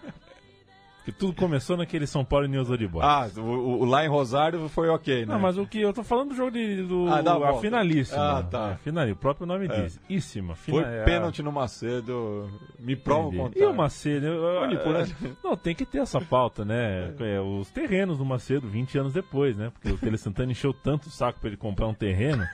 Porque 1.08 1.12
tudo 1.18 1.32
começou 1.34 1.74
naquele 1.74 2.06
São 2.06 2.22
Paulo 2.22 2.44
e 2.44 2.48
News 2.48 2.68
Old 2.68 2.86
Boys. 2.86 3.02
Ah, 3.06 3.26
o, 3.38 3.40
o- 3.40 3.84
lá 3.86 4.04
em 4.04 4.08
Rosário 4.08 4.68
foi 4.68 4.90
ok, 4.90 5.24
né? 5.24 5.32
Não, 5.32 5.40
mas 5.40 5.56
o 5.56 5.66
que 5.66 5.80
eu 5.80 5.90
tô 5.90 6.02
falando 6.02 6.30
do 6.30 6.34
jogo 6.34 6.50
de, 6.50 6.82
do 6.82 7.08
Ah, 7.08 7.20
a 7.20 7.22
volta. 7.22 7.60
finalíssima. 7.62 8.38
Ah, 8.38 8.42
tá. 8.42 8.70
É, 8.72 8.76
finali- 8.84 9.12
o 9.12 9.16
próprio 9.16 9.46
nome 9.46 9.66
É. 9.66 9.82
diz. 9.82 9.98
Íssima. 10.06 10.54
Foi 10.54 10.82
fina- 10.82 11.00
a- 11.00 11.04
pênalti 11.04 11.42
no 11.42 11.50
Macedo. 11.50 12.50
Me 12.78 12.94
prova 12.94 13.28
o. 13.44 13.50
E 13.56 13.64
o 13.64 13.72
Macedo? 13.72 14.26
eu- 14.26 14.60
Manipulado. 14.60 15.10
é, 15.24 15.28
Não, 15.42 15.56
tem 15.56 15.74
que 15.74 15.86
ter 15.86 15.98
essa 15.98 16.20
pauta, 16.20 16.62
né? 16.62 17.14
É, 17.20 17.40
os 17.40 17.70
terrenos 17.70 18.18
do 18.18 18.24
Macedo, 18.26 18.68
20 18.68 18.98
anos 18.98 19.14
depois, 19.14 19.56
né? 19.56 19.70
Porque 19.70 19.88
o 19.90 19.96
Tele 19.96 20.18
Santana 20.18 20.52
encheu 20.52 20.74
tanto 20.74 21.06
o 21.06 21.10
saco 21.10 21.40
pra 21.40 21.48
ele 21.48 21.56
comprar 21.56 21.86
um 21.86 21.94
terreno. 21.94 22.44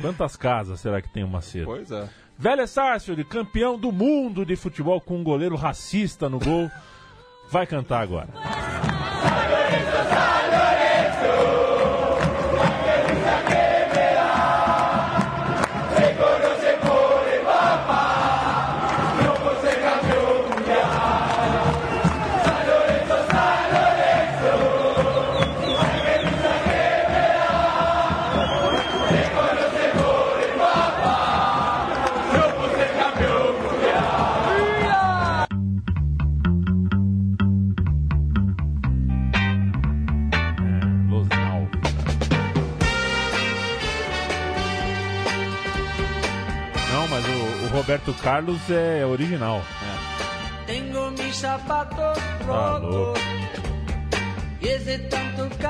Quantas 0.00 0.36
casas 0.36 0.78
será 0.78 1.02
que 1.02 1.12
tem 1.12 1.24
o 1.24 1.28
Macedo? 1.28 1.66
Pois 1.66 1.90
é. 1.90 2.08
Velha 2.38 2.66
Sarsfield, 2.68 3.24
campeão 3.24 3.76
do 3.78 3.90
mundo 3.90 4.44
de 4.44 4.54
futebol 4.54 5.00
com 5.00 5.16
um 5.18 5.24
goleiro 5.24 5.56
racista 5.56 6.28
no 6.28 6.38
gol, 6.38 6.70
vai 7.50 7.66
cantar 7.66 8.02
agora. 8.02 8.28
Roberto 47.86 48.12
Carlos 48.14 48.68
é 48.68 49.06
original. 49.06 49.62
Tengo 50.66 51.08
mis 51.12 51.36
zapatos 51.36 52.18
Tá. 52.44 52.80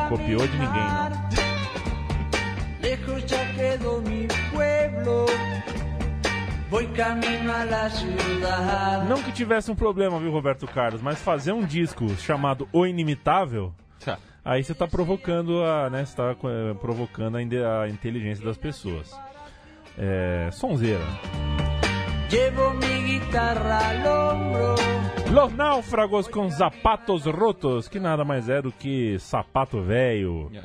Copiou 0.08 0.48
de 0.48 0.56
ninguém, 0.56 0.72
não. 0.72 1.10
Lejos 2.80 3.22
ya 3.26 3.44
quedó 3.54 4.00
mi 4.00 4.26
pueblo. 4.50 5.26
Voy 6.70 6.86
camino 6.94 7.52
a 7.52 7.64
la 7.64 7.90
ciudad. 7.90 9.04
Não 9.06 9.22
que 9.22 9.30
tivesse 9.32 9.70
um 9.70 9.74
problema, 9.76 10.18
viu, 10.18 10.32
Roberto 10.32 10.66
Carlos, 10.66 11.02
mas 11.02 11.20
fazer 11.20 11.52
um 11.52 11.66
disco 11.66 12.08
chamado 12.16 12.66
O 12.72 12.86
Inimitável, 12.86 13.74
Tá. 14.02 14.16
aí 14.42 14.64
você 14.64 14.72
tá 14.72 14.88
provocando 14.88 15.62
a, 15.62 15.90
né, 15.90 16.02
tá 16.16 16.34
eh, 16.44 16.72
provocando 16.80 17.36
a 17.36 17.42
inteligência 17.90 18.42
das 18.42 18.56
pessoas. 18.56 19.14
É, 19.98 20.48
sonzeira. 20.52 21.04
Llevo 22.30 22.70
mi 22.74 23.02
guitarra 23.20 23.88
al 23.90 24.06
hombro. 24.06 24.74
Los 25.30 25.52
Náufragos 25.52 26.28
com 26.28 26.50
Zapatos 26.50 27.24
Rotos, 27.26 27.88
que 27.88 28.00
nada 28.00 28.24
mais 28.24 28.48
é 28.48 28.60
do 28.62 28.72
que 28.72 29.18
Sapato 29.18 29.80
Velho, 29.82 30.50
É. 30.54 30.62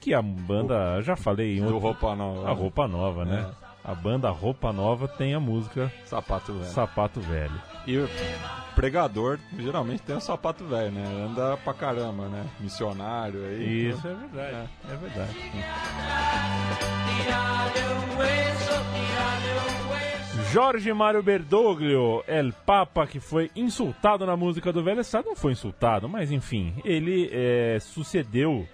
que 0.00 0.14
a 0.14 0.22
banda, 0.22 1.00
já 1.02 1.14
falei 1.16 1.58
em 1.58 1.62
outro, 1.62 1.78
roupa 1.78 2.14
nova. 2.16 2.48
a 2.48 2.52
Roupa 2.52 2.88
Nova, 2.88 3.24
né? 3.24 3.46
A 3.84 3.94
banda 3.94 4.28
Roupa 4.30 4.72
Nova 4.72 5.08
tem 5.08 5.34
a 5.34 5.40
música 5.40 5.90
Sapato 6.04 6.52
velho. 6.52 6.64
Sapato 6.66 7.20
Velho. 7.20 7.60
E 7.86 7.96
o 7.98 8.08
pregador 8.74 9.38
geralmente 9.58 10.02
tem 10.02 10.14
um 10.16 10.20
sapato 10.20 10.62
velho, 10.64 10.90
né? 10.92 11.04
Anda 11.26 11.56
pra 11.56 11.72
caramba, 11.72 12.28
né? 12.28 12.44
Missionário 12.60 13.42
aí. 13.44 13.88
Isso 13.88 14.06
é 14.06 14.14
verdade, 14.14 14.68
é 14.90 14.96
verdade. 14.96 15.36
Jorge 20.52 20.92
Mário 20.92 21.22
Berdoglio, 21.22 22.22
El 22.26 22.52
Papa, 22.64 23.06
que 23.06 23.20
foi 23.20 23.50
insultado 23.54 24.24
na 24.24 24.36
música 24.36 24.72
do 24.72 24.82
Velho 24.82 25.00
Estado, 25.00 25.26
não 25.26 25.36
foi 25.36 25.52
insultado, 25.52 26.08
mas 26.08 26.32
enfim, 26.32 26.74
ele 26.84 27.28
é, 27.32 27.78
sucedeu 27.80 28.66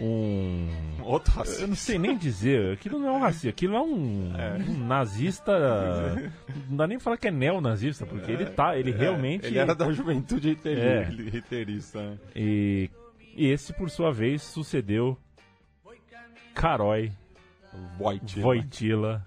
um. 0.00 0.68
Outro 1.02 1.32
Eu 1.34 1.38
racista. 1.40 1.66
não 1.66 1.74
sei 1.76 1.98
nem 1.98 2.16
dizer, 2.16 2.72
aquilo 2.72 2.98
não 2.98 3.08
é 3.08 3.12
um 3.12 3.20
racista, 3.20 3.48
aquilo 3.50 3.76
é 3.76 3.80
um, 3.82 4.32
um 4.68 4.86
nazista. 4.86 5.52
Não 6.68 6.76
dá 6.76 6.86
nem 6.86 6.96
pra 6.96 7.04
falar 7.04 7.16
que 7.18 7.28
é 7.28 7.30
neonazista, 7.30 8.06
porque 8.06 8.32
ele 8.32 8.46
tá, 8.46 8.76
ele 8.76 8.90
realmente. 8.90 9.44
É, 9.44 9.48
Ele 9.48 9.58
era 9.58 9.74
da 9.74 9.92
juventude 9.92 10.50
hiteri- 10.50 10.80
É. 10.80 11.02
riterista, 11.04 12.00
né? 12.02 12.18
E, 12.34 12.90
e 13.36 13.46
esse, 13.50 13.72
por 13.74 13.90
sua 13.90 14.10
vez, 14.10 14.42
sucedeu 14.42 15.16
Carói 16.54 17.12
Voit. 17.98 18.40
Voitila 18.40 19.22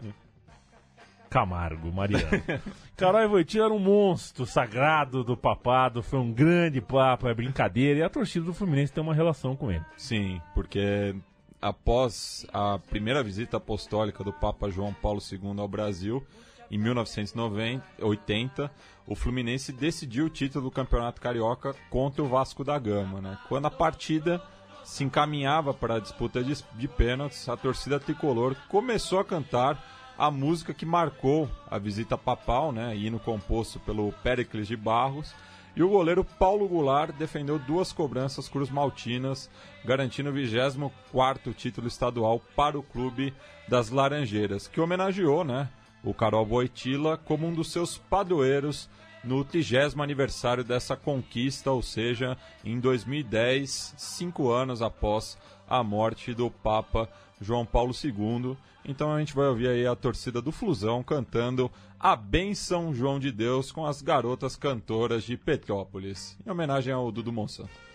Camargo, 1.38 1.94
Mariano. 1.94 2.26
Carói 2.98 3.28
Voitila 3.28 3.66
era 3.66 3.74
um 3.74 3.78
monstro 3.78 4.44
sagrado 4.44 5.24
do 5.24 5.38
papado, 5.38 6.02
foi 6.02 6.18
um 6.18 6.34
grande 6.34 6.82
papa, 6.82 7.30
é 7.30 7.34
brincadeira, 7.34 8.00
e 8.00 8.02
a 8.02 8.10
torcida 8.10 8.44
do 8.44 8.56
Fluminense 8.56 8.92
tem 8.92 9.04
uma 9.04 9.14
relação 9.14 9.56
com 9.56 9.72
ele. 9.72 9.86
Sim, 9.96 10.42
porque 10.56 11.16
após 11.62 12.44
a 12.52 12.80
primeira 12.80 13.22
visita 13.22 13.58
apostólica 13.58 14.24
do 14.24 14.34
Papa 14.34 14.68
João 14.72 14.92
Paulo 14.92 15.22
II 15.32 15.60
ao 15.60 15.68
Brasil, 15.68 16.26
em 16.72 16.80
1980, 16.80 18.72
o 19.06 19.14
Fluminense 19.14 19.72
decidiu 19.72 20.26
o 20.26 20.32
título 20.32 20.66
do 20.66 20.72
Campeonato 20.72 21.22
Carioca 21.22 21.76
contra 21.92 22.24
o 22.24 22.28
Vasco 22.28 22.64
da 22.64 22.80
Gama. 22.80 23.22
Né? 23.22 23.38
Quando 23.48 23.68
a 23.68 23.72
partida 23.72 24.42
se 24.84 25.04
encaminhava 25.04 25.72
para 25.72 25.98
a 25.98 26.00
disputa 26.00 26.44
de, 26.44 26.58
de 26.74 26.88
pênaltis, 26.88 27.48
a 27.48 27.56
torcida 27.56 28.00
tricolor 28.00 28.56
começou 28.70 29.20
a 29.20 29.24
cantar 29.24 29.98
a 30.18 30.32
música 30.32 30.74
que 30.74 30.86
marcou 30.86 31.50
a 31.70 31.78
visita 31.78 32.18
papal, 32.18 32.72
né, 32.72 32.96
hino 32.96 33.20
composto 33.20 33.80
pelo 33.80 34.12
Péricles 34.24 34.68
de 34.68 34.76
Barros, 34.76 35.34
e 35.76 35.84
o 35.84 35.90
goleiro 35.90 36.24
Paulo 36.24 36.68
Goulart 36.68 37.16
defendeu 37.16 37.60
duas 37.60 37.94
cobranças 37.94 38.50
cruz 38.50 38.72
maltinas, 38.72 39.48
garantindo 39.86 40.32
o 40.32 40.34
24º 40.34 41.54
título 41.56 41.88
estadual 41.88 42.42
para 42.56 42.80
o 42.80 42.84
clube 42.84 43.32
das 43.68 43.92
Laranjeiras, 43.92 44.68
que 44.68 44.82
homenageou 44.82 45.44
né, 45.44 45.70
o 46.04 46.16
Carol 46.16 46.46
Boitila 46.46 47.16
como 47.16 47.46
um 47.46 47.54
dos 47.54 47.72
seus 47.72 47.96
padroeiros 47.96 48.90
no 49.24 49.44
30 49.44 50.02
aniversário 50.02 50.64
dessa 50.64 50.96
conquista, 50.96 51.70
ou 51.70 51.84
seja, 51.84 52.36
em 52.66 52.80
2010, 52.80 53.94
cinco 53.98 54.50
anos 54.50 54.82
após 54.82 55.38
a 55.70 55.84
morte 55.84 56.34
do 56.34 56.50
Papa 56.50 57.10
João 57.42 57.66
Paulo 57.66 57.94
II. 57.94 58.58
Então 58.86 59.12
a 59.12 59.20
gente 59.20 59.36
vai 59.36 59.48
ouvir 59.48 59.68
aí 59.68 59.86
a 59.86 59.96
torcida 59.96 60.42
do 60.42 60.52
Flusão 60.52 61.04
cantando 61.04 61.72
A 62.00 62.16
Bênção 62.16 62.94
João 62.94 63.20
de 63.20 63.32
Deus 63.32 63.72
com 63.72 63.86
as 63.86 64.02
garotas 64.02 64.56
cantoras 64.56 65.24
de 65.24 65.38
Petrópolis, 65.38 66.38
em 66.46 66.50
homenagem 66.50 66.94
ao 66.94 67.12
Dudu 67.12 67.32
Monsanto. 67.32 67.87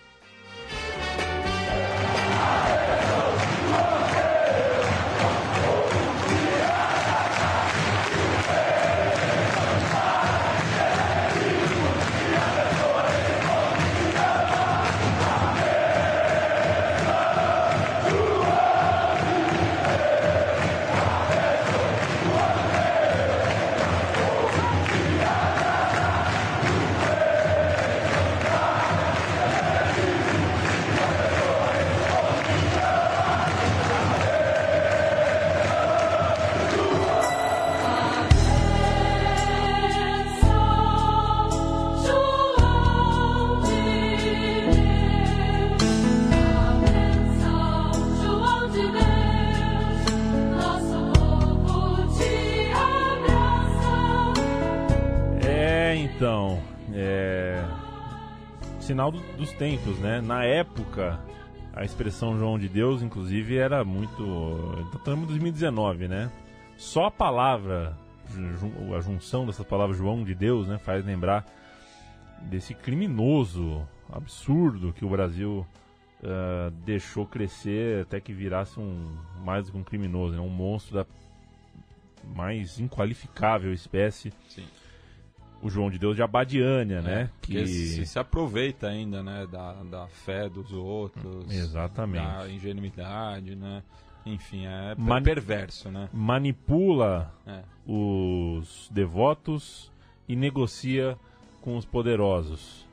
Sinal 58.92 59.10
do- 59.10 59.20
dos 59.38 59.50
tempos, 59.52 59.98
né? 59.98 60.20
Na 60.20 60.44
época, 60.44 61.18
a 61.74 61.82
expressão 61.82 62.38
João 62.38 62.58
de 62.58 62.68
Deus, 62.68 63.02
inclusive, 63.02 63.56
era 63.56 63.82
muito. 63.84 64.86
Estamos 64.94 65.24
em 65.24 65.28
2019, 65.28 66.08
né? 66.08 66.30
Só 66.76 67.06
a 67.06 67.10
palavra, 67.10 67.96
a 68.94 69.00
junção 69.00 69.46
dessas 69.46 69.64
palavras 69.64 69.96
João 69.96 70.22
de 70.24 70.34
Deus, 70.34 70.68
né, 70.68 70.78
faz 70.78 71.04
lembrar 71.04 71.46
desse 72.42 72.74
criminoso 72.74 73.86
absurdo 74.12 74.92
que 74.92 75.04
o 75.04 75.08
Brasil 75.08 75.66
ah, 76.24 76.70
deixou 76.84 77.24
crescer 77.24 78.02
até 78.02 78.20
que 78.20 78.32
virasse 78.32 78.78
um 78.78 79.16
mais 79.44 79.66
do 79.66 79.72
que 79.72 79.78
um 79.78 79.84
criminoso, 79.84 80.34
né? 80.34 80.40
um 80.40 80.48
monstro 80.48 80.94
da 80.96 81.06
mais 82.34 82.78
inqualificável 82.78 83.72
espécie 83.72 84.32
Sim. 84.48 84.64
O 85.62 85.70
João 85.70 85.88
de 85.90 85.98
Deus 85.98 86.16
de 86.16 86.22
Abadiânia, 86.22 87.00
né? 87.00 87.30
Que 87.40 87.58
É, 87.58 87.66
se, 87.66 88.04
se 88.04 88.18
aproveita 88.18 88.88
ainda, 88.88 89.22
né, 89.22 89.46
da, 89.50 89.72
da 89.84 90.06
fé 90.08 90.48
dos 90.48 90.72
outros, 90.72 91.48
Exatamente. 91.50 92.24
da 92.24 92.48
ingenuidade, 92.50 93.54
né? 93.54 93.82
Enfim, 94.26 94.66
é 94.66 94.94
Mani- 94.96 95.24
perverso, 95.24 95.88
né? 95.90 96.08
manipula 96.12 97.32
É. 97.46 97.60
os 97.86 98.88
devotos 98.92 99.90
e 100.28 100.36
negocia 100.36 101.16
com 101.60 101.76
os 101.76 101.84
poderosos. 101.84 102.86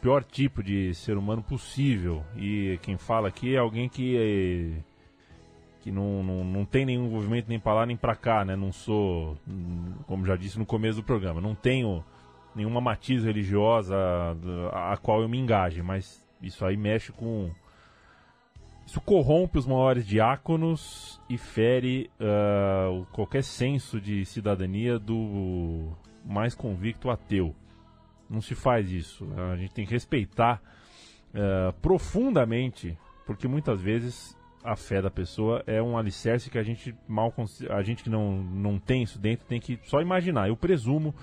Pior 0.00 0.24
tipo 0.24 0.62
de 0.62 0.92
ser 0.94 1.16
humano 1.16 1.42
possível. 1.42 2.24
E 2.36 2.78
quem 2.82 2.96
fala 2.96 3.28
aqui 3.28 3.54
é 3.54 3.58
alguém 3.58 3.88
que 3.88 4.74
que 5.82 5.90
não, 5.90 6.22
não, 6.22 6.44
não 6.44 6.64
tem 6.64 6.84
nenhum 6.86 7.06
envolvimento 7.06 7.48
nem 7.48 7.58
pra 7.58 7.74
lá 7.74 7.84
nem 7.86 7.96
pra 7.96 8.14
cá, 8.14 8.44
né? 8.44 8.54
Não 8.56 8.72
sou, 8.72 9.36
como 10.06 10.24
já 10.24 10.36
disse 10.36 10.58
no 10.58 10.64
começo 10.64 10.96
do 11.00 11.02
programa, 11.04 11.40
não 11.40 11.54
tenho 11.54 12.04
nenhuma 12.54 12.80
matiz 12.80 13.24
religiosa 13.24 13.96
a, 14.72 14.96
qual 14.96 15.22
eu 15.22 15.28
me 15.28 15.38
engaje, 15.38 15.82
mas 15.82 16.24
isso 16.40 16.64
aí 16.64 16.76
mexe 16.76 17.10
com 17.12 17.50
isso 18.86 19.00
corrompe 19.00 19.58
os 19.58 19.66
maiores 19.66 20.04
diáconos 20.06 21.20
e 21.28 21.38
fere 21.38 22.10
o- 22.90 23.04
qualquer 23.12 23.42
senso 23.44 24.00
de 24.00 24.24
cidadania 24.24 24.98
do 24.98 25.88
mais 26.24 26.54
convicto 26.54 27.08
ateu. 27.10 27.54
Não 28.28 28.40
se 28.40 28.54
faz 28.54 28.90
isso. 28.90 29.26
A 29.52 29.56
gente 29.56 29.72
tem 29.74 29.84
que 29.86 29.92
respeitar 29.92 30.60
ah, 31.34 31.72
profundamente, 31.80 32.98
porque 33.26 33.46
muitas 33.48 33.80
vezes 33.80 34.36
a 34.64 34.76
fé 34.76 35.02
da 35.02 35.10
pessoa 35.10 35.62
é 35.66 35.82
um 35.82 35.98
alicerce 35.98 36.48
que 36.48 36.58
a 36.58 36.62
gente 36.62 36.94
mal 37.08 37.34
a 37.70 37.82
gente 37.82 38.04
que 38.04 38.10
não, 38.10 38.42
não 38.42 38.78
tem 38.78 39.02
isso 39.02 39.18
dentro 39.18 39.46
tem 39.46 39.60
que 39.60 39.78
só 39.84 40.00
imaginar. 40.00 40.48
Eu 40.48 40.56
presumo 40.56 41.14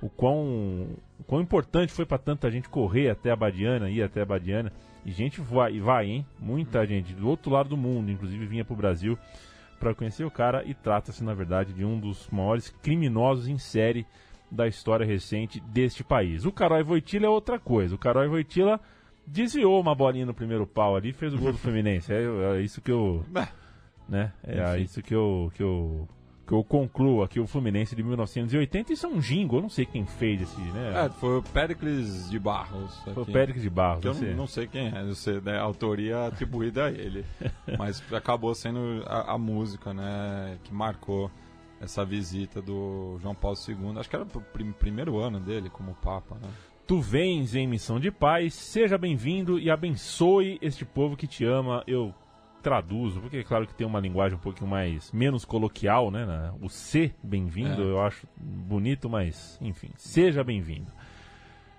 o 0.00 0.08
quão, 0.08 0.88
o 1.18 1.24
quão 1.26 1.40
importante 1.40 1.92
foi 1.92 2.06
para 2.06 2.18
tanta 2.18 2.50
gente 2.50 2.68
correr 2.68 3.10
até 3.10 3.30
a 3.30 3.36
Badiana, 3.36 3.90
ir 3.90 4.02
até 4.02 4.22
a 4.22 4.26
Badiana. 4.26 4.72
E 5.04 5.12
gente 5.12 5.40
vai, 5.40 5.74
e 5.74 5.80
vai, 5.80 6.06
hein? 6.06 6.26
Muita 6.38 6.84
gente 6.86 7.14
do 7.14 7.28
outro 7.28 7.50
lado 7.50 7.68
do 7.68 7.76
mundo, 7.76 8.10
inclusive 8.10 8.46
vinha 8.46 8.64
pro 8.64 8.74
Brasil 8.74 9.18
para 9.78 9.94
conhecer 9.94 10.24
o 10.24 10.30
cara 10.30 10.64
e 10.64 10.74
trata-se 10.74 11.22
na 11.22 11.34
verdade 11.34 11.72
de 11.72 11.84
um 11.84 12.00
dos 12.00 12.28
maiores 12.30 12.70
criminosos 12.82 13.46
em 13.46 13.58
série 13.58 14.06
da 14.50 14.66
história 14.66 15.04
recente 15.04 15.60
deste 15.60 16.02
país. 16.02 16.44
O 16.44 16.52
Carói 16.52 16.82
Voitila 16.82 17.26
é 17.26 17.28
outra 17.28 17.58
coisa. 17.58 17.94
O 17.94 17.98
Carói 17.98 18.28
Voitila 18.28 18.80
desviou 19.26 19.80
uma 19.80 19.94
bolinha 19.94 20.26
no 20.26 20.34
primeiro 20.34 20.66
pau 20.66 20.96
ali 20.96 21.10
e 21.10 21.12
fez 21.12 21.34
o 21.34 21.38
gol 21.38 21.52
do 21.52 21.58
Fluminense. 21.58 22.12
É, 22.12 22.22
é 22.56 22.60
isso 22.60 22.80
que 22.80 22.90
eu, 22.92 23.24
É. 23.34 23.48
né? 24.08 24.32
É 24.44 24.74
Enfim. 24.74 24.82
isso 24.84 25.02
que 25.02 25.14
eu 25.14 25.50
que 25.54 25.62
eu 25.62 26.08
que 26.46 26.52
eu 26.52 26.62
concluo 26.62 27.24
aqui 27.24 27.40
o 27.40 27.46
Fluminense 27.48 27.96
de 27.96 28.04
1980. 28.04 28.92
Isso 28.92 29.04
é 29.04 29.08
um 29.08 29.18
jingle, 29.18 29.58
eu 29.58 29.62
não 29.62 29.68
sei 29.68 29.84
quem 29.84 30.06
fez 30.06 30.42
esse, 30.42 30.60
né? 30.60 31.06
É, 31.06 31.08
foi 31.08 31.38
o 31.38 31.42
Péricles 31.42 32.30
de 32.30 32.38
Barros. 32.38 32.96
Foi 33.02 33.14
o 33.14 33.22
aqui. 33.22 33.32
Péricles 33.32 33.62
de 33.64 33.70
Barros. 33.70 34.00
Que 34.00 34.06
eu 34.06 34.14
não, 34.14 34.36
não 34.36 34.46
sei 34.46 34.68
quem 34.68 34.86
é, 34.94 35.00
eu 35.02 35.14
sei, 35.16 35.40
né, 35.40 35.58
a 35.58 35.62
autoria 35.62 36.24
atribuída 36.28 36.84
a 36.84 36.90
ele. 36.92 37.24
Mas 37.76 38.00
acabou 38.12 38.54
sendo 38.54 39.02
a, 39.06 39.32
a 39.32 39.38
música, 39.38 39.92
né, 39.92 40.56
que 40.62 40.72
marcou 40.72 41.28
essa 41.80 42.04
visita 42.04 42.62
do 42.62 43.18
João 43.20 43.34
Paulo 43.34 43.58
II. 43.68 43.98
Acho 43.98 44.08
que 44.08 44.14
era 44.14 44.24
o 44.24 44.40
prim- 44.40 44.70
primeiro 44.70 45.18
ano 45.18 45.40
dele 45.40 45.68
como 45.68 45.94
Papa, 45.96 46.36
né? 46.36 46.48
Tu 46.86 47.00
vens 47.00 47.56
em 47.56 47.66
missão 47.66 47.98
de 47.98 48.12
paz, 48.12 48.54
seja 48.54 48.96
bem-vindo 48.96 49.58
e 49.58 49.68
abençoe 49.68 50.56
este 50.62 50.84
povo 50.84 51.16
que 51.16 51.26
te 51.26 51.44
ama. 51.44 51.82
Eu 51.84 52.14
traduzo, 52.62 53.20
porque 53.20 53.38
é 53.38 53.42
claro 53.42 53.66
que 53.66 53.74
tem 53.74 53.84
uma 53.84 53.98
linguagem 53.98 54.38
um 54.38 54.40
pouquinho 54.40 54.70
mais 54.70 55.10
menos 55.10 55.44
coloquial, 55.44 56.12
né? 56.12 56.52
O 56.60 56.68
ser 56.68 57.12
bem-vindo 57.22 57.82
É. 57.82 57.84
eu 57.84 58.00
acho 58.00 58.28
bonito, 58.36 59.10
mas 59.10 59.58
enfim, 59.60 59.90
seja 59.96 60.44
bem-vindo. 60.44 60.92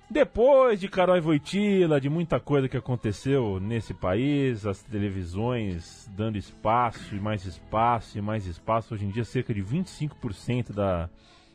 Depois 0.10 0.78
de 0.78 0.90
Carol 0.90 1.22
Voitila, 1.22 2.02
de 2.02 2.10
muita 2.10 2.38
coisa 2.38 2.68
que 2.68 2.76
aconteceu 2.76 3.62
nesse 3.62 3.94
país, 3.94 4.66
as 4.66 4.84
televisões 4.84 6.10
dando 6.18 6.38
espaço 6.38 7.16
e 7.16 7.20
mais 7.20 7.46
espaço 7.46 8.18
e 8.18 8.22
mais 8.22 8.46
espaço. 8.46 8.94
Hoje 8.94 9.06
em 9.06 9.10
dia, 9.10 9.24
cerca 9.24 9.54
de 9.54 9.64
25% 9.64 10.74
da 10.74 11.10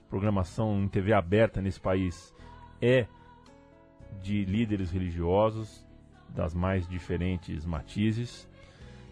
programação 0.08 0.82
em 0.82 0.88
TV 0.88 1.12
aberta 1.12 1.60
nesse 1.60 1.80
país 1.80 2.34
é 2.80 3.06
de 4.22 4.44
líderes 4.44 4.90
religiosos 4.90 5.87
das 6.29 6.55
mais 6.55 6.87
diferentes 6.88 7.64
matizes. 7.64 8.48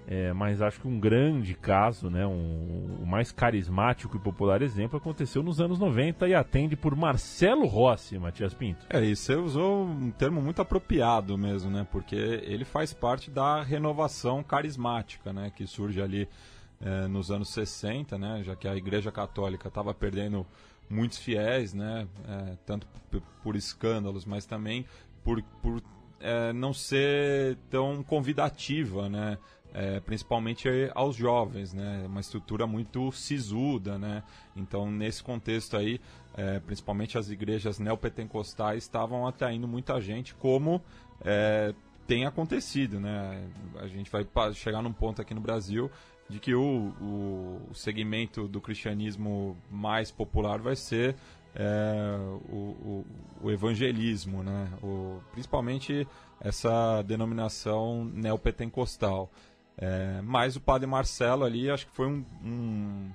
É, 0.08 0.32
mas 0.32 0.60
acho 0.60 0.80
que 0.80 0.88
um 0.88 0.98
grande 0.98 1.54
caso, 1.54 2.10
né, 2.10 2.26
um- 2.26 2.96
o 3.00 3.06
mais 3.06 3.30
carismático 3.30 4.16
e 4.16 4.18
popular 4.20 4.60
exemplo 4.62 4.96
aconteceu 4.96 5.40
nos 5.42 5.60
anos 5.60 5.78
90 5.78 6.26
e 6.26 6.34
atende 6.34 6.74
por 6.74 6.96
Marcelo 6.96 7.66
Rossi, 7.66 8.18
Matias 8.18 8.52
Pinto. 8.54 8.84
É, 8.88 9.04
e 9.04 9.14
você 9.14 9.34
usou 9.36 9.84
um 9.84 10.10
termo 10.10 10.40
muito 10.42 10.60
apropriado 10.62 11.36
mesmo, 11.38 11.70
né? 11.70 11.86
Porque 11.92 12.16
ele 12.16 12.64
faz 12.64 12.92
parte 12.92 13.30
da 13.30 13.62
renovação 13.62 14.42
carismática, 14.42 15.32
né? 15.32 15.52
Que 15.54 15.66
surge 15.66 16.00
ali 16.00 16.26
eh, 16.82 17.06
nos 17.06 17.30
anos 17.30 17.50
60, 17.50 18.16
né? 18.18 18.42
Já 18.42 18.56
que 18.56 18.66
a 18.66 18.74
Igreja 18.74 19.12
Católica 19.12 19.68
estava 19.68 19.92
perdendo 19.92 20.46
muitos 20.90 21.18
fiéis, 21.18 21.72
né? 21.72 22.06
eh, 22.28 22.56
tanto 22.66 22.86
por 23.42 23.56
escândalos, 23.56 24.24
mas 24.24 24.44
também 24.44 24.84
por, 25.22 25.42
por 25.62 25.80
eh, 26.20 26.52
não 26.52 26.74
ser 26.74 27.56
tão 27.70 28.02
convidativa, 28.02 29.08
né? 29.08 29.38
Eh, 29.72 30.00
principalmente 30.00 30.68
aos 30.94 31.14
jovens, 31.14 31.72
né? 31.72 32.02
Uma 32.06 32.20
estrutura 32.20 32.66
muito 32.66 33.12
sisuda, 33.12 33.98
né? 33.98 34.22
Então, 34.56 34.90
nesse 34.90 35.22
contexto 35.22 35.76
aí, 35.76 36.00
eh, 36.36 36.60
principalmente 36.66 37.16
as 37.16 37.30
igrejas 37.30 37.78
neopentecostais 37.78 38.82
estavam 38.82 39.28
atraindo 39.28 39.68
muita 39.68 40.00
gente, 40.00 40.34
como 40.34 40.82
eh, 41.24 41.72
tem 42.04 42.26
acontecido, 42.26 42.98
né? 42.98 43.48
A 43.76 43.86
gente 43.86 44.10
vai 44.10 44.26
chegar 44.54 44.82
num 44.82 44.92
ponto 44.92 45.22
aqui 45.22 45.32
no 45.32 45.40
Brasil 45.40 45.88
de 46.30 46.38
que 46.38 46.54
o, 46.54 46.92
o, 47.70 47.74
segmento 47.74 48.46
do 48.46 48.60
cristianismo 48.60 49.56
mais 49.70 50.10
popular 50.10 50.60
vai 50.60 50.76
ser 50.76 51.16
é, 51.54 52.16
o, 52.48 52.56
o, 52.56 53.06
o 53.42 53.50
evangelismo, 53.50 54.42
né? 54.42 54.68
O, 54.82 55.20
principalmente 55.32 56.06
essa 56.40 57.02
denominação 57.02 58.04
neopentecostal. 58.04 59.30
É, 59.76 60.20
mas 60.22 60.56
o 60.56 60.60
padre 60.60 60.86
Marcelo 60.86 61.44
ali, 61.44 61.68
acho 61.68 61.86
que 61.86 61.92
foi 61.92 62.06
um, 62.06 62.24
um, 62.44 63.10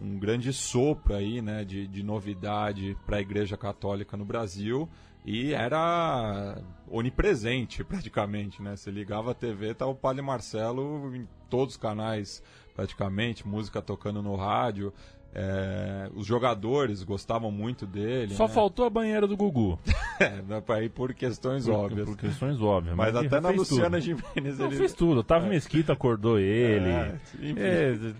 um 0.00 0.18
grande 0.18 0.52
sopro 0.52 1.14
aí, 1.14 1.42
né, 1.42 1.64
de, 1.64 1.86
de 1.86 2.02
novidade 2.02 2.96
para 3.04 3.16
a 3.16 3.20
Igreja 3.20 3.56
Católica 3.56 4.16
no 4.16 4.24
Brasil 4.24 4.88
e 5.24 5.54
era 5.54 6.58
onipresente 6.88 7.82
praticamente, 7.82 8.60
né? 8.62 8.76
Você 8.76 8.90
ligava 8.90 9.30
a 9.30 9.34
TV, 9.34 9.74
tava 9.74 9.90
o 9.90 9.94
Padre 9.94 10.22
Marcelo 10.22 11.14
em 11.16 11.26
todos 11.48 11.74
os 11.74 11.80
canais 11.80 12.42
praticamente, 12.74 13.46
música 13.46 13.80
tocando 13.80 14.22
no 14.22 14.36
rádio. 14.36 14.92
É, 15.36 16.08
os 16.14 16.24
jogadores 16.24 17.02
gostavam 17.02 17.50
muito 17.50 17.86
dele. 17.86 18.34
Só 18.34 18.46
né? 18.46 18.54
faltou 18.54 18.86
a 18.86 18.90
banheira 18.90 19.26
do 19.26 19.36
Gugu. 19.36 19.78
É, 20.20 20.84
ir 20.84 20.90
por 20.90 21.12
questões 21.12 21.64
Por- 21.64 21.74
óbvias. 21.74 22.08
Por 22.08 22.16
questões 22.16 22.62
óbvias. 22.62 22.94
Mas 22.94 23.16
ele 23.16 23.26
até 23.26 23.40
na 23.40 23.48
Luciana 23.50 23.98
tudo. 23.98 24.00
Gimenez 24.00 24.58
Não, 24.60 24.66
ele, 24.66 24.76
fez 24.76 24.92
tudo. 24.92 25.18
Otávio 25.18 25.48
Mesquita 25.48 25.92
acordou 25.92 26.38
ele. 26.38 26.88
É, 26.88 27.18
enfim. 27.40 27.54
É, 27.58 28.14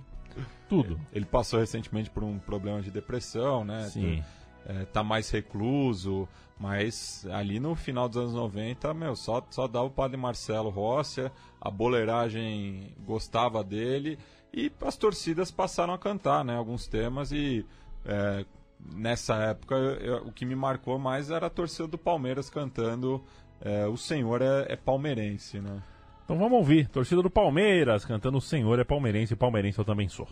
tudo. 0.69 0.99
ele 1.13 1.25
passou 1.25 1.61
recentemente 1.61 2.11
por 2.11 2.25
um 2.25 2.37
problema 2.37 2.83
de 2.83 2.91
depressão, 2.91 3.65
né? 3.65 3.85
Sim. 3.85 4.25
É, 4.67 4.85
tá 4.87 5.03
mais 5.03 5.31
recluso, 5.31 6.29
mas 6.59 7.27
ali 7.31 7.59
no 7.61 7.75
final 7.75 8.09
dos 8.09 8.17
anos 8.17 8.35
90, 8.35 8.95
meu, 8.95 9.17
só, 9.17 9.45
só 9.51 9.67
dava 9.67 9.87
o 9.87 9.91
padre 9.91 10.17
Marcelo 10.17 10.71
Rossia, 10.71 11.31
a 11.61 11.71
boleiragem 11.71 12.93
gostava 13.05 13.63
dele 13.65 14.19
e 14.53 14.71
as 14.83 14.97
torcidas 14.97 15.51
passaram 15.51 15.93
a 15.95 15.99
cantar, 15.99 16.45
né, 16.45 16.57
alguns 16.57 16.87
temas 16.87 17.33
e 17.33 17.67
é, 18.05 18.45
nessa 18.95 19.35
época 19.37 19.75
eu- 19.75 20.27
o 20.27 20.33
que 20.33 20.45
me 20.45 20.55
marcou 20.55 20.99
mais 20.99 21.31
era 21.31 21.47
a 21.47 21.51
torcida 21.51 21.89
do 21.89 21.99
Palmeiras 21.99 22.49
cantando 22.51 23.23
é, 23.61 23.87
O 23.87 23.97
Senhor 23.97 24.43
é, 24.43 24.67
é 24.73 24.77
Palmeirense, 24.77 25.59
né? 25.59 25.83
Então 26.25 26.37
vamos 26.37 26.59
ouvir. 26.59 26.89
Torcida 26.89 27.23
do 27.23 27.31
Palmeiras 27.31 28.05
cantando 28.05 28.37
O 28.39 28.41
Senhor 28.41 28.79
é 28.79 28.85
Palmeirense. 28.85 29.35
Palmeirense 29.37 29.79
eu 29.79 29.85
também 29.85 30.09
sou. 30.09 30.29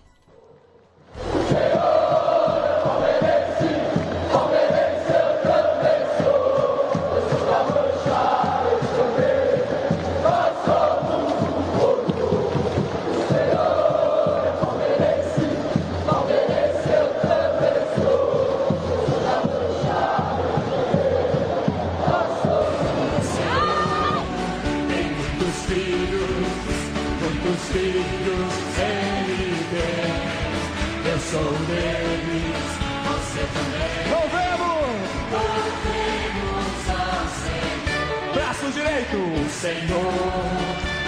Senhor 39.73 40.13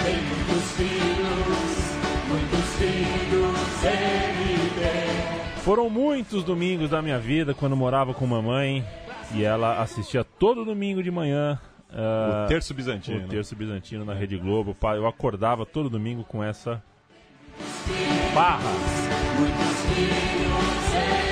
tem 0.03 0.15
muitos 0.23 0.71
filhos, 0.71 1.95
muitos 2.27 2.65
filhos 2.79 3.83
ele 3.83 4.69
tem. 4.79 5.61
Foram 5.61 5.89
muitos 5.89 6.43
domingos 6.43 6.89
da 6.89 7.01
minha 7.01 7.19
vida 7.19 7.53
quando 7.53 7.75
morava 7.75 8.13
com 8.13 8.25
mamãe 8.25 8.83
e 9.33 9.43
ela 9.43 9.81
assistia 9.81 10.23
todo 10.23 10.65
domingo 10.65 11.03
de 11.03 11.11
manhã. 11.11 11.59
ah, 11.91 12.43
o 12.45 12.47
Terço 12.47 12.73
Bizantino. 12.73 13.25
o 13.25 13.29
Terço 13.29 13.55
Bizantino 13.55 14.03
na 14.03 14.13
Rede 14.15 14.37
Globo. 14.37 14.75
Eu 14.95 15.07
acordava 15.07 15.65
todo 15.65 15.87
domingo 15.89 16.23
com 16.23 16.43
essa 16.43 16.81
barra. 18.33 18.71
Muitos 19.39 19.79
filhos 19.93 20.93
ele 20.93 21.19
tem. 21.19 21.24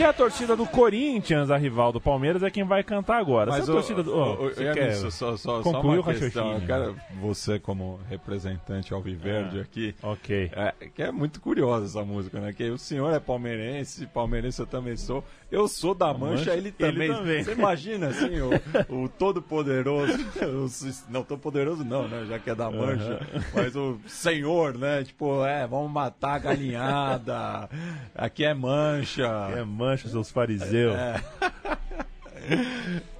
E 0.00 0.04
a 0.04 0.14
torcida 0.14 0.56
do 0.56 0.64
Corinthians, 0.66 1.50
a 1.50 1.58
rival 1.58 1.92
do 1.92 2.00
Palmeiras, 2.00 2.42
é 2.42 2.50
quem 2.50 2.64
vai 2.64 2.82
cantar 2.82 3.18
agora. 3.18 3.50
Mas 3.50 3.68
o, 3.68 3.72
torcida 3.72 4.02
do. 4.02 4.16
Oh, 4.16 4.46
o- 4.46 4.50
quer 4.50 4.94
só, 4.94 5.10
só, 5.10 5.36
só 5.36 5.62
concluir 5.62 5.98
uma 5.98 6.14
questão. 6.14 6.58
quero 6.60 6.96
você 7.20 7.58
como 7.58 8.00
representante 8.08 8.94
alviverde 8.94 9.58
Ah. 9.58 9.62
aqui. 9.62 9.94
Ok. 10.02 10.50
É, 10.54 10.72
que 10.94 11.02
é 11.02 11.12
muito 11.12 11.38
curiosa 11.38 11.84
essa 11.84 12.02
música, 12.02 12.40
né? 12.40 12.50
Que 12.54 12.70
o 12.70 12.78
senhor 12.78 13.12
é 13.12 13.20
palmeirense, 13.20 14.06
palmeirense 14.06 14.60
eu 14.60 14.66
também 14.66 14.96
sou. 14.96 15.22
Eu 15.50 15.66
sou 15.68 15.94
da 15.94 16.14
Mancha, 16.14 16.36
Mancha, 16.36 16.50
ele 16.52 16.68
ele 16.78 16.92
também. 16.92 17.12
também. 17.12 17.42
Você 17.44 17.52
imagina, 17.52 18.06
assim, 18.06 18.40
o, 18.40 19.04
o 19.04 19.08
todo-poderoso. 19.08 20.12
Não, 21.10 21.22
todo-poderoso 21.24 21.84
não, 21.84 22.06
né? 22.08 22.24
Já 22.28 22.38
que 22.38 22.48
é 22.50 22.54
da 22.54 22.70
Mancha. 22.70 23.20
Mas 23.52 23.74
o 23.76 23.98
senhor, 24.06 24.78
né? 24.78 25.02
Tipo, 25.02 25.44
é, 25.44 25.66
vamos 25.66 25.90
matar 25.90 26.36
a 26.36 26.38
galinhada. 26.38 27.68
Aqui 28.14 28.44
é 28.44 28.54
Mancha. 28.54 29.26
É 29.56 29.64
mancha, 29.64 29.89
seus 29.98 30.30
fariseus. 30.30 30.94
É. 30.96 31.20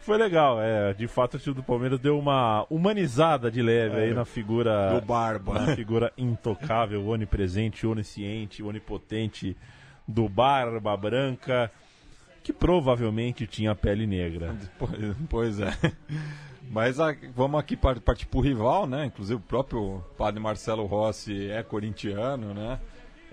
Foi 0.00 0.18
legal, 0.18 0.60
é. 0.60 0.92
De 0.92 1.08
fato, 1.08 1.36
o 1.36 1.40
time 1.40 1.54
do 1.54 1.62
Palmeiras 1.62 1.98
deu 1.98 2.18
uma 2.18 2.66
humanizada 2.68 3.50
de 3.50 3.62
leve 3.62 3.96
aí 3.96 4.12
na 4.14 4.24
figura. 4.26 4.90
É. 4.92 5.00
Do 5.00 5.06
Barba. 5.06 5.54
Na 5.60 5.74
figura 5.74 6.12
intocável, 6.18 7.04
onipresente, 7.08 7.86
onisciente, 7.86 8.62
onipotente 8.62 9.56
do 10.06 10.28
Barba 10.28 10.94
Branca, 10.96 11.70
que 12.42 12.52
provavelmente 12.52 13.46
tinha 13.46 13.74
pele 13.74 14.06
negra. 14.06 14.54
Pois- 15.30 15.58
é. 15.58 15.72
Mas 16.70 17.00
a- 17.00 17.14
vamos 17.34 17.58
aqui 17.60 17.74
par- 17.76 18.00
partir 18.00 18.26
pro 18.26 18.40
rival, 18.40 18.86
né? 18.86 19.06
Inclusive 19.06 19.36
o 19.36 19.40
próprio 19.40 20.02
padre 20.18 20.38
Marcelo 20.40 20.84
Rossi 20.84 21.50
é 21.50 21.62
corintiano, 21.62 22.52
né? 22.52 22.78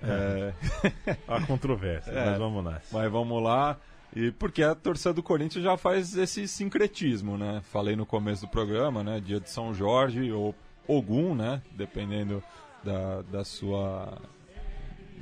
É, 0.04 0.54
Há 1.28 1.42
controvérsia, 1.46 2.12
É. 2.12 2.26
mas 2.32 2.38
vamos 2.40 2.64
nessa. 2.64 2.98
mas 2.98 3.12
vamos 3.12 3.42
lá. 3.44 3.78
E 4.16 4.32
porque 4.32 4.62
a 4.64 4.76
torcida 4.76 5.14
do 5.14 5.24
Corinthians 5.24 5.64
já 5.64 5.78
faz 5.78 6.18
esse 6.18 6.48
sincretismo, 6.48 7.38
né? 7.38 7.62
Falei 7.72 7.96
no 7.96 8.06
começo 8.06 8.42
do 8.46 8.50
programa, 8.50 9.04
né? 9.04 9.22
Dia 9.24 9.40
de 9.40 9.50
São 9.50 9.74
Jorge 9.74 10.32
ou 10.32 10.54
Ogum, 10.88 11.34
né? 11.34 11.62
Dependendo 11.72 12.44
da, 12.84 13.22
da 13.22 13.46
sua 13.46 14.18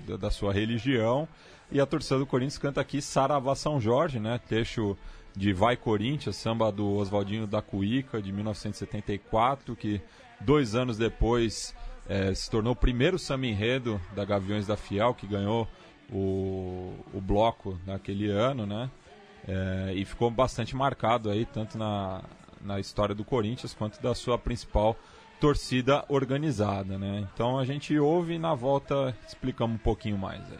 da, 0.07 0.17
da 0.17 0.31
sua 0.31 0.51
religião. 0.51 1.27
E 1.71 1.79
a 1.79 1.85
torcida 1.85 2.17
do 2.17 2.25
Corinthians 2.25 2.57
canta 2.57 2.81
aqui 2.81 2.99
Saravá 2.99 3.53
São 3.53 3.79
Jorge, 3.79 4.19
né? 4.19 4.39
Trecho 4.47 4.97
de 5.35 5.53
Vai 5.53 5.77
Corinthians, 5.77 6.35
samba 6.37 6.71
do 6.71 6.95
Oswaldinho 6.95 7.45
da 7.45 7.61
Cuíca, 7.61 8.19
de 8.19 8.31
1974, 8.31 9.75
que 9.75 10.01
dois 10.41 10.73
anos 10.73 10.97
depois 10.97 11.75
eh, 12.09 12.33
se 12.33 12.49
tornou 12.49 12.73
o 12.73 12.75
primeiro 12.75 13.19
samba 13.19 13.45
enredo 13.45 14.01
da 14.15 14.25
Gaviões 14.25 14.65
da 14.65 14.75
Fiel, 14.75 15.13
que 15.13 15.27
ganhou 15.27 15.67
o, 16.11 16.93
o 17.13 17.21
bloco 17.21 17.79
naquele 17.85 18.29
ano, 18.29 18.65
né? 18.65 18.89
Eh, 19.47 19.93
e 19.97 20.05
ficou 20.05 20.29
bastante 20.31 20.75
marcado 20.75 21.29
aí, 21.29 21.45
tanto 21.45 21.77
na, 21.77 22.23
na 22.61 22.79
história 22.79 23.13
do 23.13 23.23
Corinthians 23.23 23.73
quanto 23.73 24.01
da 24.01 24.15
sua 24.15 24.37
principal 24.37 24.97
torcida 25.39 26.03
organizada, 26.09 26.97
né? 26.97 27.25
Então 27.33 27.57
a 27.57 27.63
gente 27.63 27.97
ouve 27.97 28.33
e 28.33 28.39
na 28.39 28.53
volta 28.53 29.15
explicamos 29.27 29.75
um 29.75 29.79
pouquinho 29.79 30.17
mais 30.17 30.41
aí. 30.51 30.59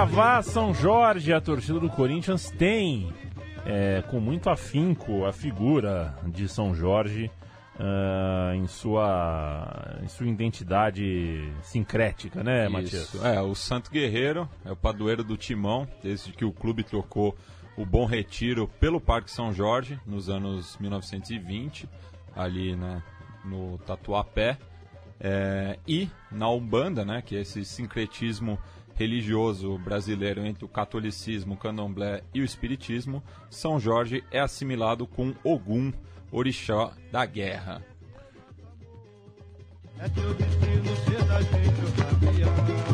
Saravá 0.00 0.42
São 0.42 0.72
Jorge, 0.72 1.30
a 1.30 1.42
torcida 1.42 1.78
do 1.78 1.90
Corinthians 1.90 2.50
tem 2.50 3.12
é, 3.66 4.02
com 4.08 4.18
muito 4.18 4.48
afinco 4.48 5.26
a 5.26 5.32
figura 5.32 6.18
de 6.26 6.48
São 6.48 6.74
Jorge 6.74 7.30
ah, 7.78 8.52
em, 8.54 8.66
sua, 8.66 9.98
em 10.02 10.08
sua 10.08 10.26
identidade 10.26 11.52
sincrética, 11.60 12.42
né, 12.42 12.66
Matias? 12.66 13.12
Isso. 13.12 13.26
É, 13.26 13.42
o 13.42 13.54
Santo 13.54 13.90
Guerreiro 13.90 14.48
é 14.64 14.72
o 14.72 14.76
padroeiro 14.76 15.22
do 15.22 15.36
Timão, 15.36 15.86
desde 16.02 16.32
que 16.32 16.46
o 16.46 16.52
clube 16.52 16.82
trocou 16.82 17.36
o 17.76 17.84
Bom 17.84 18.06
Retiro 18.06 18.66
pelo 18.80 19.02
Parque 19.02 19.30
São 19.30 19.52
Jorge, 19.52 20.00
nos 20.06 20.30
anos 20.30 20.78
1920, 20.78 21.86
ali 22.34 22.74
né, 22.74 23.02
no 23.44 23.76
Tatuapé. 23.76 24.56
É, 25.22 25.78
e 25.86 26.08
na 26.32 26.48
Umbanda, 26.48 27.04
né, 27.04 27.20
que 27.20 27.36
é 27.36 27.42
esse 27.42 27.62
sincretismo 27.66 28.58
religioso 29.00 29.78
brasileiro 29.78 30.44
entre 30.44 30.62
o 30.62 30.68
catolicismo, 30.68 31.54
o 31.54 31.56
candomblé 31.56 32.22
e 32.34 32.42
o 32.42 32.44
espiritismo, 32.44 33.22
São 33.48 33.80
Jorge 33.80 34.22
é 34.30 34.40
assimilado 34.40 35.06
com 35.06 35.32
Ogum, 35.42 35.90
orixá 36.30 36.92
da 37.10 37.24
guerra. 37.24 37.82
É. 39.98 40.04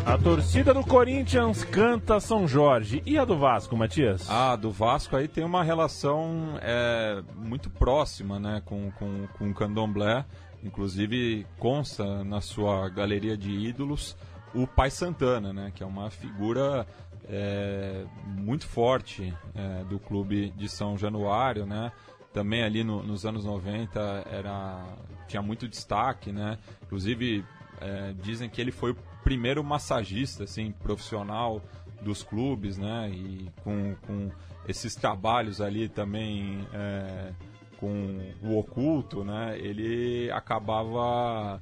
A 0.07 0.17
torcida 0.17 0.73
do 0.73 0.85
Corinthians 0.85 1.65
canta 1.65 2.21
São 2.21 2.47
Jorge. 2.47 3.03
E 3.05 3.19
a 3.19 3.25
do 3.25 3.37
Vasco, 3.37 3.77
Matias? 3.77 4.31
Ah, 4.31 4.55
do 4.55 4.71
Vasco 4.71 5.17
aí 5.17 5.27
tem 5.27 5.43
uma 5.43 5.65
relação 5.65 6.57
é, 6.63 7.21
muito 7.35 7.69
próxima 7.69 8.39
né, 8.39 8.63
com, 8.65 8.93
com, 8.93 9.27
com 9.37 9.51
o 9.51 9.55
candomblé. 9.55 10.25
Inclusive 10.63 11.45
consta 11.59 12.23
na 12.23 12.41
sua 12.41 12.89
galeria 12.89 13.37
de 13.37 13.51
ídolos 13.51 14.17
o 14.63 14.67
Pai 14.67 14.91
Santana, 14.91 15.53
né, 15.53 15.73
que 15.75 15.83
é 15.83 15.87
uma 15.87 16.11
figura 16.11 16.87
é, 17.29 18.05
muito 18.25 18.67
forte 18.67 19.35
é, 19.55 19.85
do 19.85 19.99
clube 19.99 20.51
de 20.51 20.69
São 20.69 20.97
Januário, 20.97 21.67
né? 21.67 21.91
Também 22.33 22.63
ali 22.63 22.85
no- 22.85 23.03
nos 23.03 23.25
anos 23.27 23.45
90 23.45 23.99
era, 24.31 24.85
tinha 25.27 25.43
muito 25.43 25.67
destaque, 25.67 26.31
né? 26.31 26.59
Inclusive 26.85 27.45
é, 27.81 28.15
dizem 28.23 28.49
que 28.49 28.61
ele 28.61 28.71
foi 28.71 28.93
o 28.93 28.97
primeiro 29.25 29.63
massagista 29.65 30.45
assim, 30.45 30.71
profissional 30.71 31.61
dos 32.01 32.23
clubes, 32.23 32.79
né? 32.79 33.11
E 33.11 33.51
com, 33.65 33.97
com 34.07 34.31
esses 34.69 34.95
trabalhos 34.95 35.61
ali 35.61 35.89
também 35.89 36.67
é, 36.73 37.33
com 37.79 38.21
o 38.43 38.57
oculto, 38.59 39.25
né? 39.25 39.59
Ele 39.59 40.31
acabava 40.31 41.61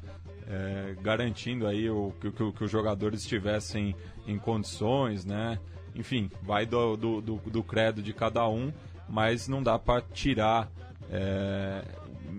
é, 0.48 0.94
garantindo 1.02 1.66
aí 1.66 1.88
o, 1.88 2.12
que, 2.20 2.30
que- 2.30 2.52
que 2.52 2.64
os 2.64 2.70
jogadores 2.70 3.20
estivessem 3.22 3.94
em 4.26 4.38
condições, 4.38 5.24
né? 5.24 5.58
Enfim, 5.94 6.30
vai 6.42 6.66
do, 6.66 6.96
do, 6.96 7.20
do, 7.20 7.36
do 7.36 7.62
credo 7.62 8.02
de 8.02 8.12
cada 8.12 8.48
um, 8.48 8.72
mas 9.08 9.46
não 9.48 9.62
dá 9.62 9.78
para 9.78 10.02
tirar 10.02 10.70
é, 11.10 11.84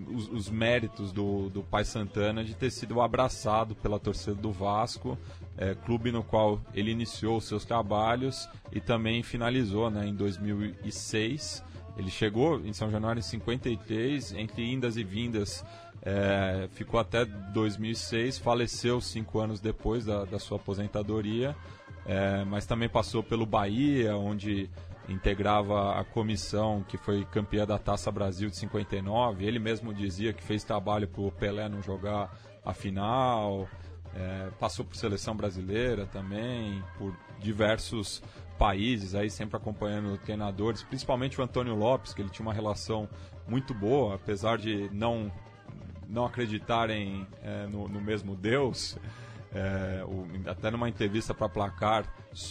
os, 0.08 0.28
os 0.28 0.50
méritos 0.50 1.10
do, 1.12 1.48
do 1.48 1.62
Pai 1.62 1.84
Santana 1.84 2.44
de 2.44 2.54
ter 2.54 2.70
sido 2.70 3.00
abraçado 3.00 3.74
pela 3.74 3.98
torcida 3.98 4.34
do 4.34 4.52
Vasco, 4.52 5.16
é, 5.56 5.74
clube 5.74 6.12
no 6.12 6.22
qual 6.22 6.60
ele 6.74 6.90
iniciou 6.90 7.40
seus 7.40 7.64
trabalhos 7.64 8.48
e 8.70 8.80
também 8.80 9.22
finalizou 9.22 9.90
né, 9.90 10.06
em 10.06 10.14
2006. 10.14 11.64
Ele 11.96 12.10
chegou 12.10 12.60
em 12.60 12.74
São 12.74 12.90
Januário 12.90 13.20
em 13.20 13.22
53, 13.22 14.32
entre 14.34 14.70
indas 14.70 14.98
e 14.98 15.04
vindas, 15.04 15.64
é, 16.08 16.68
ficou 16.70 17.00
até 17.00 17.24
2006, 17.24 18.38
faleceu 18.38 19.00
cinco 19.00 19.40
anos 19.40 19.58
depois 19.58 20.04
da, 20.04 20.24
da 20.24 20.38
sua 20.38 20.56
aposentadoria, 20.56 21.56
é, 22.06 22.44
mas 22.44 22.64
também 22.64 22.88
passou 22.88 23.24
pelo 23.24 23.44
Bahia, 23.44 24.16
onde 24.16 24.70
integrava 25.08 25.98
a 25.98 26.04
comissão 26.04 26.84
que 26.88 26.96
foi 26.96 27.24
campeã 27.24 27.66
da 27.66 27.76
Taça 27.76 28.08
Brasil 28.12 28.48
de 28.48 28.56
59. 28.56 29.44
Ele 29.44 29.58
mesmo 29.58 29.92
dizia 29.92 30.32
que 30.32 30.44
fez 30.44 30.62
trabalho 30.62 31.08
para 31.08 31.22
o 31.22 31.32
Pelé 31.32 31.68
não 31.68 31.82
jogar 31.82 32.32
a 32.64 32.72
final. 32.72 33.68
É, 34.14 34.50
passou 34.60 34.84
por 34.84 34.94
seleção 34.94 35.36
brasileira 35.36 36.06
também, 36.06 36.82
por 36.96 37.16
diversos 37.40 38.22
países, 38.56 39.14
aí 39.14 39.28
sempre 39.28 39.56
acompanhando 39.56 40.16
treinadores, 40.18 40.84
principalmente 40.84 41.38
o 41.40 41.44
Antônio 41.44 41.74
Lopes, 41.74 42.14
que 42.14 42.22
ele 42.22 42.30
tinha 42.30 42.46
uma 42.46 42.54
relação 42.54 43.08
muito 43.46 43.74
boa, 43.74 44.14
apesar 44.14 44.56
de 44.56 44.88
não, 44.92 45.30
não 46.08 46.24
acreditarem 46.24 47.26
é, 47.42 47.66
no, 47.66 47.88
no 47.88 48.00
mesmo 48.00 48.34
Deus. 48.34 48.98
É, 49.54 50.04
o- 50.04 50.26
até 50.50 50.70
numa 50.70 50.88
entrevista 50.88 51.32
para 51.32 51.48
Placar, 51.48 52.04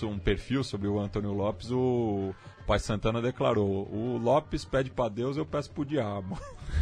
um 0.03 0.17
perfil 0.17 0.63
sobre 0.63 0.87
o 0.87 0.99
Antônio 0.99 1.31
Lopes, 1.33 1.69
o 1.71 2.33
Pai 2.65 2.79
Santana 2.79 3.21
declarou: 3.21 3.87
O 3.91 4.17
Lopes 4.17 4.65
pede 4.65 4.89
para 4.89 5.09
Deus, 5.09 5.37
eu 5.37 5.45
peço 5.45 5.71
pro 5.71 5.85
diabo. 5.85 6.39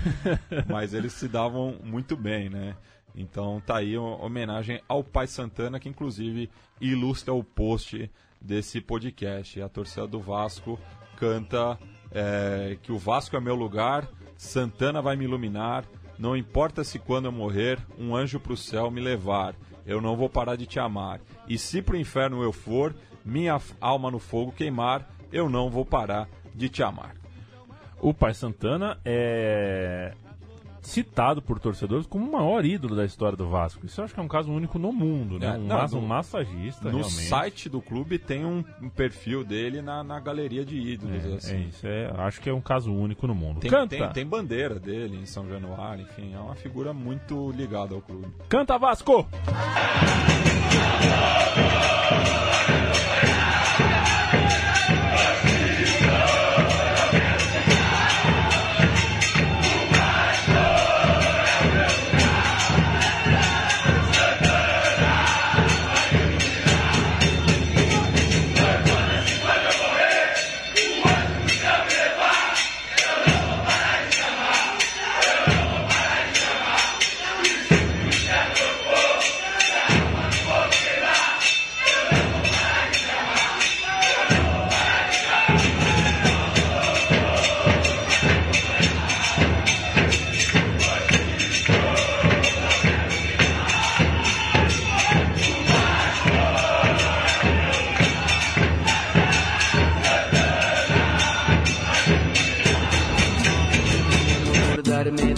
Mas 0.71 0.93
eles 0.93 1.13
se 1.13 1.27
davam 1.27 1.75
muito 1.83 2.15
bem, 2.15 2.49
né? 2.49 2.75
Então 3.15 3.61
tá 3.65 3.77
aí 3.77 3.97
uma 3.97 4.23
homenagem 4.23 4.81
ao 4.87 5.03
Pai 5.03 5.27
Santana, 5.27 5.79
que 5.79 5.89
inclusive 5.89 6.49
ilustra 6.81 7.33
o 7.33 7.43
post 7.43 8.09
desse 8.41 8.79
podcast. 8.81 9.61
A 9.61 9.69
torcida 9.69 10.07
do 10.07 10.19
Vasco 10.19 10.79
canta 11.17 11.77
é, 12.11 12.77
que 12.81 12.91
o 12.91 12.97
Vasco 12.97 13.35
é 13.35 13.39
meu 13.39 13.55
lugar, 13.55 14.07
Santana 14.37 15.01
vai 15.01 15.15
me 15.15 15.25
iluminar, 15.25 15.85
não 16.17 16.37
importa 16.37 16.83
se 16.83 16.99
quando 16.99 17.25
eu 17.25 17.31
morrer, 17.31 17.79
um 17.97 18.15
anjo 18.15 18.39
pro 18.39 18.57
céu 18.57 18.89
me 18.91 19.01
levar, 19.01 19.55
eu 19.85 19.99
não 20.01 20.15
vou 20.15 20.29
parar 20.29 20.55
de 20.55 20.65
te 20.65 20.79
amar. 20.79 21.19
E 21.47 21.57
se 21.57 21.81
pro 21.81 21.97
inferno 21.97 22.41
eu 22.41 22.53
for, 22.53 22.95
minha 23.25 23.59
alma 23.81 24.09
no 24.09 24.19
fogo 24.19 24.51
queimar, 24.51 25.09
eu 25.31 25.49
não 25.49 25.69
vou 25.69 25.85
parar 25.85 26.27
de 26.53 26.69
te 26.69 26.83
amar. 26.83 27.15
O 27.99 28.13
Pai 28.13 28.33
Santana 28.33 28.99
é 29.03 30.13
citado 30.83 31.41
por 31.41 31.59
torcedores 31.59 32.05
como 32.05 32.27
o 32.29 32.31
maior 32.31 32.63
ídolo 32.65 32.95
da 32.95 33.05
história 33.05 33.35
do 33.37 33.49
Vasco. 33.49 33.85
Isso 33.85 33.99
eu 34.01 34.05
acho 34.05 34.13
que 34.13 34.19
é 34.19 34.23
um 34.23 34.27
caso 34.27 34.51
único 34.51 34.77
no 34.77 34.91
mundo, 34.91 35.39
né? 35.39 35.47
É, 35.47 35.51
um, 35.51 35.63
não, 35.65 35.77
mas- 35.77 35.93
um 35.93 36.01
massagista, 36.01 36.85
No 36.91 36.97
realmente. 36.99 37.27
site 37.27 37.69
do 37.69 37.81
clube 37.81 38.19
tem 38.19 38.45
um, 38.45 38.63
um 38.81 38.89
perfil 38.89 39.43
dele 39.43 39.81
na, 39.81 40.03
na 40.03 40.19
galeria 40.19 40.63
de 40.65 40.75
ídolos. 40.77 41.25
É, 41.25 41.29
é 41.31 41.35
assim. 41.35 41.67
isso, 41.69 41.87
é, 41.87 42.11
acho 42.17 42.41
que 42.41 42.49
é 42.49 42.53
um 42.53 42.61
caso 42.61 42.93
único 42.93 43.25
no 43.25 43.33
mundo. 43.33 43.59
Tem, 43.61 43.71
canta! 43.71 43.95
tem, 43.97 44.09
tem 44.09 44.25
bandeira 44.25 44.77
dele 44.79 45.17
em 45.17 45.25
São 45.25 45.47
Januário, 45.49 46.03
enfim, 46.03 46.33
é 46.33 46.39
uma 46.39 46.55
figura 46.55 46.93
muito 46.93 47.51
ligada 47.51 47.95
ao 47.95 48.01
clube. 48.01 48.27
Canta 48.49 48.77
Vasco! 48.77 49.25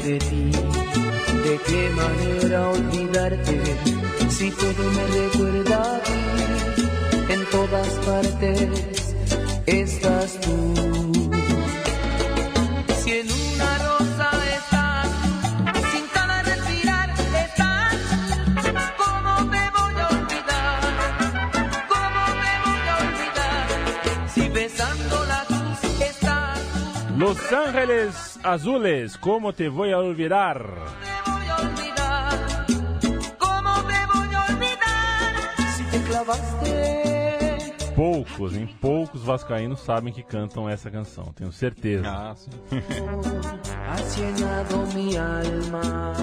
De 0.05 0.19
ti. 0.19 0.51
De 1.43 1.57
qué 1.65 1.89
manera 1.95 2.69
olvidarte 2.69 3.04
Azules, 28.45 29.17
como 29.17 29.53
te 29.53 29.69
voy 29.69 29.91
a 29.91 29.97
olvidar? 29.97 30.63
me 30.63 31.31
voy 31.31 31.47
a 31.47 31.55
olvidar? 31.55 32.65
¿Cómo 33.39 33.73
me 33.87 34.05
voy 34.13 34.35
a 34.35 34.45
olvidar? 34.53 35.35
Si 35.75 35.83
te 35.85 36.03
clavaste 36.03 37.15
poucos, 37.95 38.53
hein? 38.53 38.69
Poucos 38.79 39.04
vascaínos 39.25 39.79
sabem 39.81 40.13
que 40.13 40.23
cantam 40.23 40.69
essa 40.69 40.89
canção, 40.89 41.25
tenho 41.35 41.51
certeza. 41.51 42.07
Ah, 42.07 42.35
sim. 42.35 42.49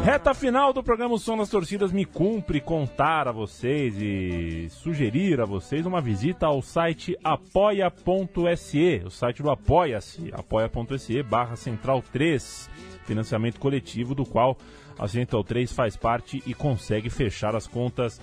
Reta 0.05 0.33
final 0.35 0.73
do 0.73 0.83
programa 0.83 1.15
O 1.15 1.19
Som 1.19 1.37
das 1.37 1.49
Torcidas 1.49 1.93
me 1.93 2.05
cumpre 2.05 2.61
contar 2.61 3.29
a 3.29 3.33
vocês 3.33 3.95
e 3.99 4.69
sugerir 4.71 5.41
a 5.41 5.45
vocês 5.45 5.85
uma 5.87 6.01
visita 6.01 6.47
ao 6.47 6.63
site 6.63 7.17
apoia.se, 7.23 9.03
o 9.05 9.11
site 9.11 9.43
do 9.43 9.51
Apoia-se, 9.51 10.31
apoia.se 10.33 11.23
barra 11.23 11.57
Central 11.57 12.03
3, 12.13 12.71
financiamento 13.05 13.59
coletivo 13.61 14.15
do 14.15 14.25
qual 14.25 14.57
a 14.99 15.09
Central 15.09 15.45
3 15.45 15.73
faz 15.73 15.97
parte 15.97 16.43
e 16.47 16.55
consegue 16.55 17.11
fechar 17.11 17.55
as 17.55 17.67
contas 17.67 18.21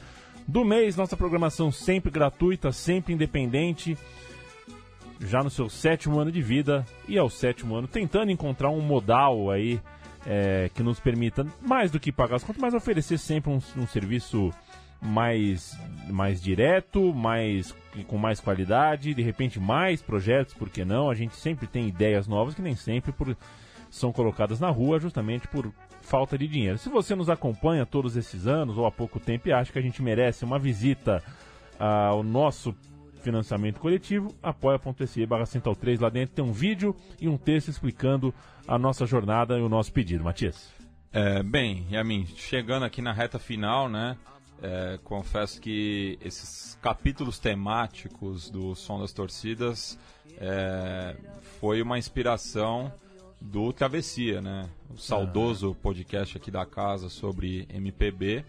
do 0.48 0.66
mês. 0.66 0.96
Nossa 0.96 1.16
programação 1.16 1.72
sempre 1.72 2.12
gratuita, 2.12 2.72
sempre 2.72 3.14
independente 3.14 3.98
já 5.20 5.44
no 5.44 5.50
seu 5.50 5.70
sétimo 5.70 6.20
ano 6.20 6.32
de 6.32 6.42
vida 6.42 6.86
e 7.08 7.18
ao 7.18 7.30
sétimo 7.30 7.76
ano 7.76 7.88
tentando 7.88 8.32
encontrar 8.32 8.70
um 8.70 8.82
modal 8.82 9.52
aí 9.52 9.80
é, 10.26 10.70
que 10.74 10.84
nos 10.84 11.00
permita 11.00 11.46
mais 11.62 11.92
do 11.92 12.00
que 12.00 12.12
pagar 12.12 12.38
as 12.38 12.44
contas, 12.44 12.62
mas 12.62 12.74
oferecer 12.74 13.18
sempre 13.18 13.52
um, 13.52 13.60
um 13.78 13.88
serviço 13.88 14.52
mais, 15.02 15.78
mais 16.10 16.42
direto, 16.42 17.14
mais 17.14 17.74
com 18.08 18.18
mais 18.18 18.40
qualidade, 18.40 19.14
de 19.14 19.22
repente 19.22 19.60
mais 19.60 20.02
projetos, 20.02 20.54
por 20.54 20.70
que 20.70 20.86
não? 20.86 21.10
A 21.10 21.16
gente 21.16 21.36
sempre 21.36 21.68
tem 21.68 21.88
ideias 21.88 22.28
novas 22.28 22.54
que 22.54 22.62
nem 22.62 22.76
sempre 22.76 23.12
por, 23.12 23.36
são 23.90 24.12
colocadas 24.12 24.60
na 24.60 24.70
rua 24.70 25.00
justamente 25.00 25.48
por 25.48 25.72
falta 26.02 26.38
de 26.38 26.48
dinheiro. 26.48 26.78
Se 26.78 26.90
você 26.90 27.16
nos 27.16 27.30
acompanha 27.30 27.86
todos 27.86 28.16
esses 28.16 28.48
anos 28.48 28.78
ou 28.78 28.86
há 28.86 28.92
pouco 28.92 29.20
tempo 29.20 29.48
e 29.48 29.54
acha 29.54 29.72
que 29.72 29.80
a 29.80 29.82
gente 29.82 30.02
merece 30.02 30.44
uma 30.44 30.60
visita 30.60 31.24
ao 31.80 32.24
nosso 32.24 32.76
financiamento 33.20 33.80
coletivo, 33.80 34.34
apoia.se 34.42 35.26
barra 35.26 35.46
Central 35.46 35.76
3. 35.76 36.00
Lá 36.00 36.10
dentro 36.10 36.36
tem 36.36 36.44
um 36.44 36.52
vídeo 36.52 36.96
e 37.20 37.28
um 37.28 37.38
texto 37.38 37.70
explicando 37.70 38.34
a 38.68 38.78
nossa 38.78 39.06
jornada 39.06 39.58
e 39.58 39.62
o 39.62 39.70
nosso 39.70 39.92
pedido. 39.92 40.24
Matias. 40.24 40.72
É, 41.12 41.42
bem, 41.42 41.88
Yamin, 41.92 42.26
chegando 42.36 42.86
aqui 42.86 43.02
na 43.02 43.12
reta 43.12 43.40
final, 43.40 43.90
né? 43.90 44.18
é, 44.62 45.00
confesso 45.04 45.60
que 45.62 46.18
esses 46.22 46.78
capítulos 46.82 47.40
temáticos 47.40 48.50
do 48.50 48.76
Som 48.76 49.00
das 49.00 49.14
Torcidas 49.14 49.98
é, 50.38 51.16
foi 51.60 51.82
uma 51.82 51.98
inspiração 51.98 52.92
do 53.40 53.72
Travessia, 53.72 54.42
né? 54.42 54.70
O 54.90 54.98
saudoso 54.98 55.76
podcast 55.76 56.36
aqui 56.36 56.52
da 56.52 56.66
casa 56.66 57.10
sobre 57.10 57.66
MPB, 57.70 58.44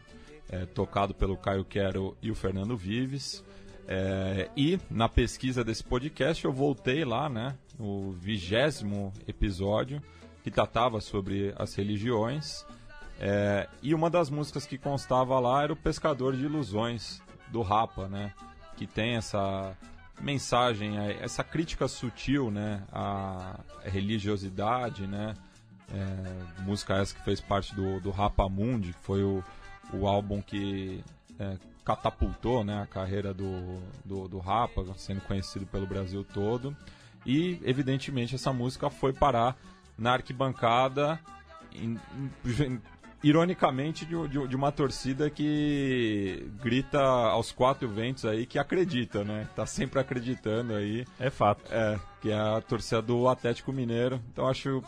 é, 0.49 0.67
tocado 0.67 1.15
pelo 1.15 1.37
Caio 1.37 1.65
Quero 1.65 2.17
e 2.21 2.31
o 2.31 2.35
Fernando 2.35 2.77
Vives. 2.77 3.45
É, 3.93 4.49
e 4.57 4.79
na 4.89 5.09
pesquisa 5.09 5.65
desse 5.65 5.83
podcast 5.83 6.45
eu 6.45 6.53
voltei 6.53 7.05
lá, 7.05 7.29
né, 7.29 7.57
no 7.77 8.13
vigésimo 8.13 9.13
episódio 9.27 10.01
que 10.45 10.51
tratava 10.51 11.01
sobre 11.01 11.53
as 11.59 11.75
religiões. 11.75 12.65
É, 13.19 13.69
e 13.83 13.93
uma 13.93 14.09
das 14.09 14.31
músicas 14.31 14.65
que 14.65 14.79
constava 14.79 15.41
lá 15.41 15.65
era 15.65 15.73
o 15.73 15.77
Pescador 15.77 16.37
de 16.37 16.45
Ilusões 16.45 17.21
do 17.49 17.63
Rapa, 17.63 18.09
né, 18.09 18.33
que 18.77 18.87
tem 18.87 19.17
essa 19.17 19.77
mensagem, 20.21 20.97
é, 20.97 21.19
essa 21.21 21.43
crítica 21.43 21.89
sutil, 21.89 22.49
né, 22.49 22.85
à 22.93 23.59
religiosidade, 23.83 25.05
né. 25.09 25.35
É, 25.93 26.63
música 26.63 26.95
essa 26.95 27.13
que 27.13 27.25
fez 27.25 27.41
parte 27.41 27.75
do, 27.75 27.99
do 27.99 28.13
Rapa 28.13 28.49
Mundi, 28.49 28.93
que 28.93 29.03
foi 29.03 29.25
o, 29.25 29.43
o 29.93 30.07
álbum 30.07 30.41
que 30.41 31.03
é, 31.41 31.57
catapultou 31.85 32.63
né, 32.65 32.83
a 32.83 32.87
carreira 32.87 33.33
do, 33.35 33.81
do, 34.05 34.29
do 34.29 34.39
Rapa, 34.39 34.85
sendo 34.97 35.21
conhecido 35.23 35.67
pelo 35.67 35.87
Brasil 35.87 36.25
todo. 36.25 36.77
E, 37.27 37.59
evidentemente, 37.65 38.35
essa 38.35 38.53
música 38.53 38.89
foi 38.91 39.13
parar 39.13 39.57
na 39.99 40.13
arquibancada, 40.13 41.19
em- 41.75 41.99
em- 42.47 42.81
ironicamente, 43.23 44.07
de, 44.07 44.29
de- 44.29 44.49
de 44.49 44.57
uma 44.57 44.73
torcida 44.73 45.29
que 45.29 46.51
grita 46.63 47.01
aos 47.01 47.53
quatro 47.53 47.87
ventos 47.89 48.25
aí 48.25 48.47
que 48.47 48.59
acredita, 48.59 49.23
né? 49.25 49.47
Tá 49.55 49.67
sempre 49.67 50.01
acreditando 50.01 50.75
aí. 50.75 51.05
É 51.19 51.29
fato. 51.29 51.63
É, 51.71 51.99
que 52.23 52.31
é 52.31 52.39
a 52.39 52.61
torcida 52.63 53.03
do 53.03 53.29
Atlético 53.29 53.73
Mineiro. 53.73 54.21
Então 54.33 54.49
acho 54.49 54.83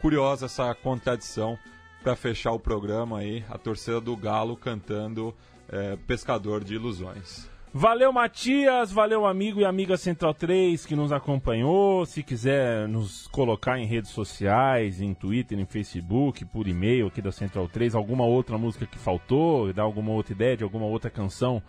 curiosa 0.00 0.46
essa 0.46 0.74
contradição 0.74 1.58
para 2.02 2.14
fechar 2.14 2.52
o 2.52 2.60
programa 2.60 3.18
aí, 3.18 3.44
a 3.50 3.58
torcida 3.58 4.00
do 4.00 4.16
Galo 4.16 4.56
cantando 4.56 5.34
é, 5.68 5.96
Pescador 6.06 6.64
de 6.64 6.74
Ilusões. 6.74 7.48
Valeu, 7.72 8.10
Matias, 8.12 8.90
valeu, 8.90 9.26
amigo 9.26 9.60
e 9.60 9.64
amiga 9.64 9.98
Central 9.98 10.32
3 10.32 10.86
que 10.86 10.96
nos 10.96 11.12
acompanhou. 11.12 12.06
Se 12.06 12.22
quiser 12.22 12.88
nos 12.88 13.26
colocar 13.28 13.78
em 13.78 13.86
redes 13.86 14.10
sociais, 14.10 15.02
em 15.02 15.12
Twitter, 15.12 15.58
em 15.58 15.66
Facebook, 15.66 16.46
por 16.46 16.66
e-mail 16.66 17.08
aqui 17.08 17.20
da 17.20 17.30
Central 17.30 17.68
3, 17.68 17.94
alguma 17.94 18.24
outra 18.24 18.56
música 18.56 18.86
que 18.86 18.98
faltou, 18.98 19.70
dar 19.72 19.82
alguma 19.82 20.12
outra 20.12 20.32
ideia 20.32 20.56
de 20.56 20.64
alguma 20.64 20.86
outra 20.86 21.10
canção 21.10 21.62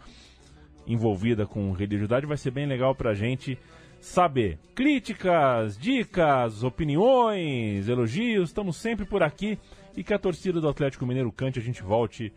envolvida 0.87 1.45
com 1.45 1.71
religiosidade, 1.73 2.25
vai 2.25 2.37
ser 2.37 2.51
bem 2.51 2.65
legal 2.65 2.95
pra 2.95 3.13
gente 3.13 3.59
saber. 3.99 4.57
Críticas, 4.73 5.77
dicas, 5.77 6.63
opiniões, 6.63 7.89
elogios, 7.89 8.49
estamos 8.49 8.77
sempre 8.77 9.05
por 9.05 9.21
aqui 9.21 9.59
e 9.95 10.03
que 10.03 10.13
a 10.13 10.19
torcida 10.19 10.61
do 10.61 10.69
Atlético 10.69 11.05
Mineiro 11.05 11.31
cante, 11.31 11.59
a 11.59 11.61
gente 11.61 11.83
volte 11.83 12.31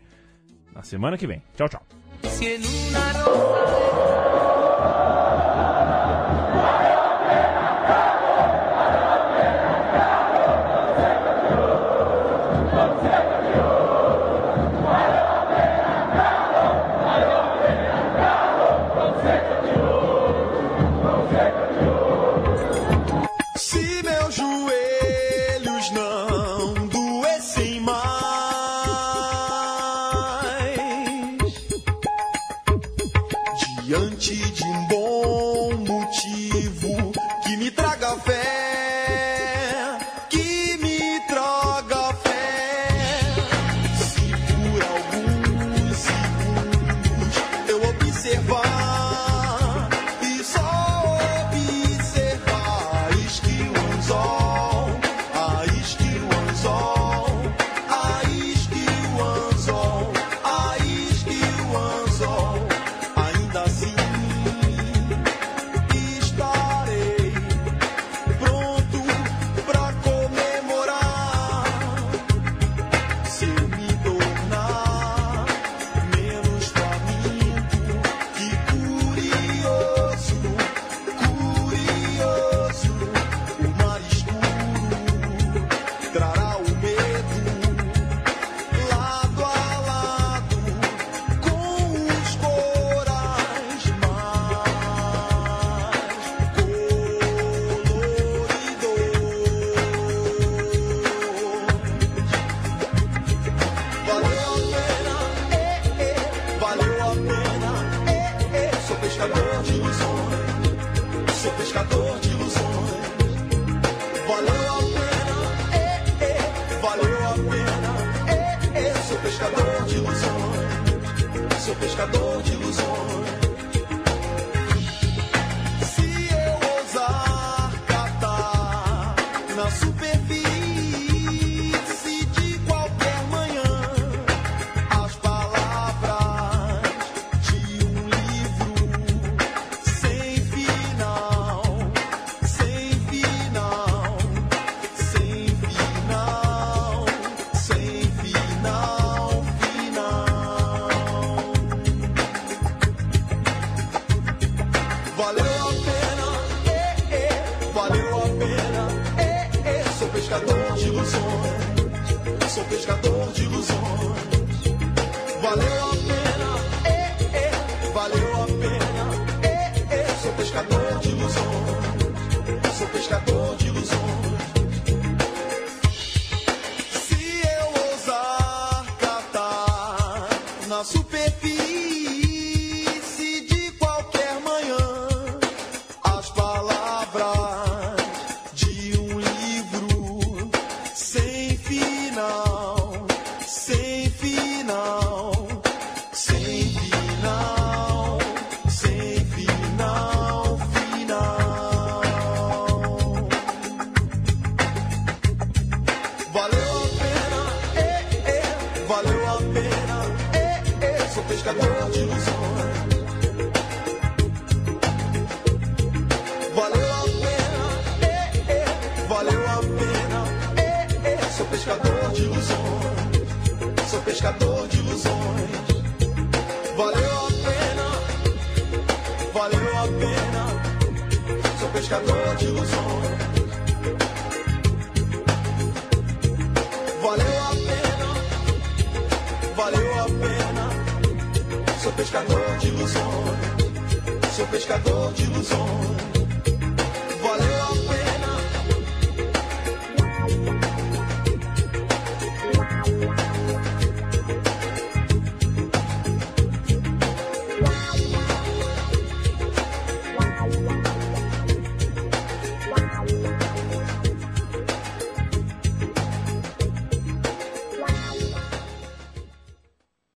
na 0.73 0.83
semana 0.83 1.17
que 1.17 1.27
vem. 1.27 1.41
Tchau, 1.55 1.69
tchau. 1.69 1.81